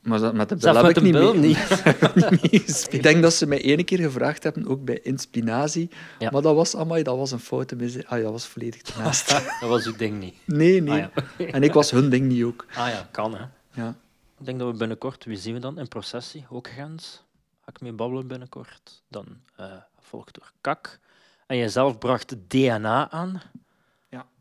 [0.00, 1.40] Maar dat- met de met heb ik niet Bill mee.
[1.48, 1.82] niet.
[2.14, 2.92] niet meegespeeld.
[2.94, 5.90] Ik denk dat ze mij ene keer gevraagd hebben, ook bij Inspinatie.
[6.18, 6.30] Ja.
[6.30, 8.04] Maar dat was, amai, dat was een foute mis.
[8.06, 9.28] Ah ja, dat was volledig naast.
[9.60, 10.34] Dat was uw ding niet.
[10.44, 11.02] Nee, nee.
[11.04, 11.46] Ah ja.
[11.56, 12.66] En ik was hun ding niet ook.
[12.74, 13.44] Ah ja, kan hè.
[13.82, 13.94] Ja.
[14.38, 15.78] Ik denk dat we binnenkort, wie zien we dan?
[15.78, 17.22] In processie, ook Gens.
[17.64, 19.02] Ga ik mee babbelen binnenkort.
[19.08, 19.26] Dan
[19.56, 19.64] eh
[20.00, 20.98] volgt door Kak.
[21.46, 23.42] En jijzelf bracht DNA aan.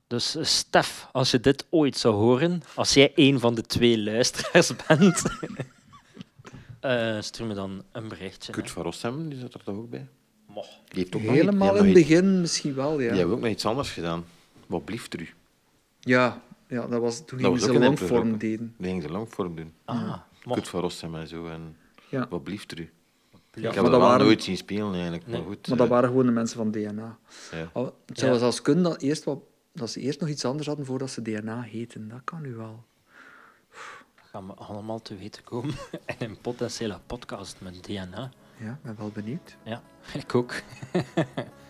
[0.07, 0.15] Ja.
[0.17, 4.01] Dus eh, Stef, als je dit ooit zou horen, als jij een van de twee
[4.03, 5.23] luisteraars bent,
[6.79, 8.51] eh, stuur me dan een berichtje.
[8.51, 10.07] Kurt van Rossem, die zat er toch ook bij?
[10.47, 10.67] Moch.
[10.87, 13.15] Die heeft ook nog Helemaal iets- in het begin misschien wel, iets- Die ja.
[13.15, 14.25] hebben ook nog iets anders gedaan.
[14.67, 15.29] Wat blieft er u?
[15.99, 18.75] Ja, ja dat was toen Dat was gingen ook ze een longvorm deden.
[18.77, 19.73] Die ging ze langvorm doen.
[19.85, 20.17] Ah.
[20.51, 21.47] Kurt van Rossem en zo.
[21.47, 21.77] En
[22.09, 22.27] Ja.
[22.29, 22.81] wat blieft er u?
[22.81, 22.89] Ja,
[23.61, 25.27] ik maar heb het dat waren- nooit zien spelen eigenlijk.
[25.27, 25.37] Nee.
[25.39, 25.67] Maar goed.
[25.67, 27.17] Maar dat eh, waren gewoon de mensen van DNA.
[27.51, 27.69] ja.
[27.73, 28.37] Al- Het zou Ja.
[28.37, 29.39] zelfs kunnen dat, eerst wat,
[29.75, 32.07] dat ze eerst nog iets anders hadden voordat ze DNA heten.
[32.07, 32.83] Dat kan nu wel.
[34.15, 35.75] gaan we allemaal te weten komen
[36.17, 38.31] in een potentiële podcast met DNA.
[38.57, 39.57] Ja, ik ben wel benieuwd.
[39.63, 39.81] Ja,
[40.13, 40.53] ik ook.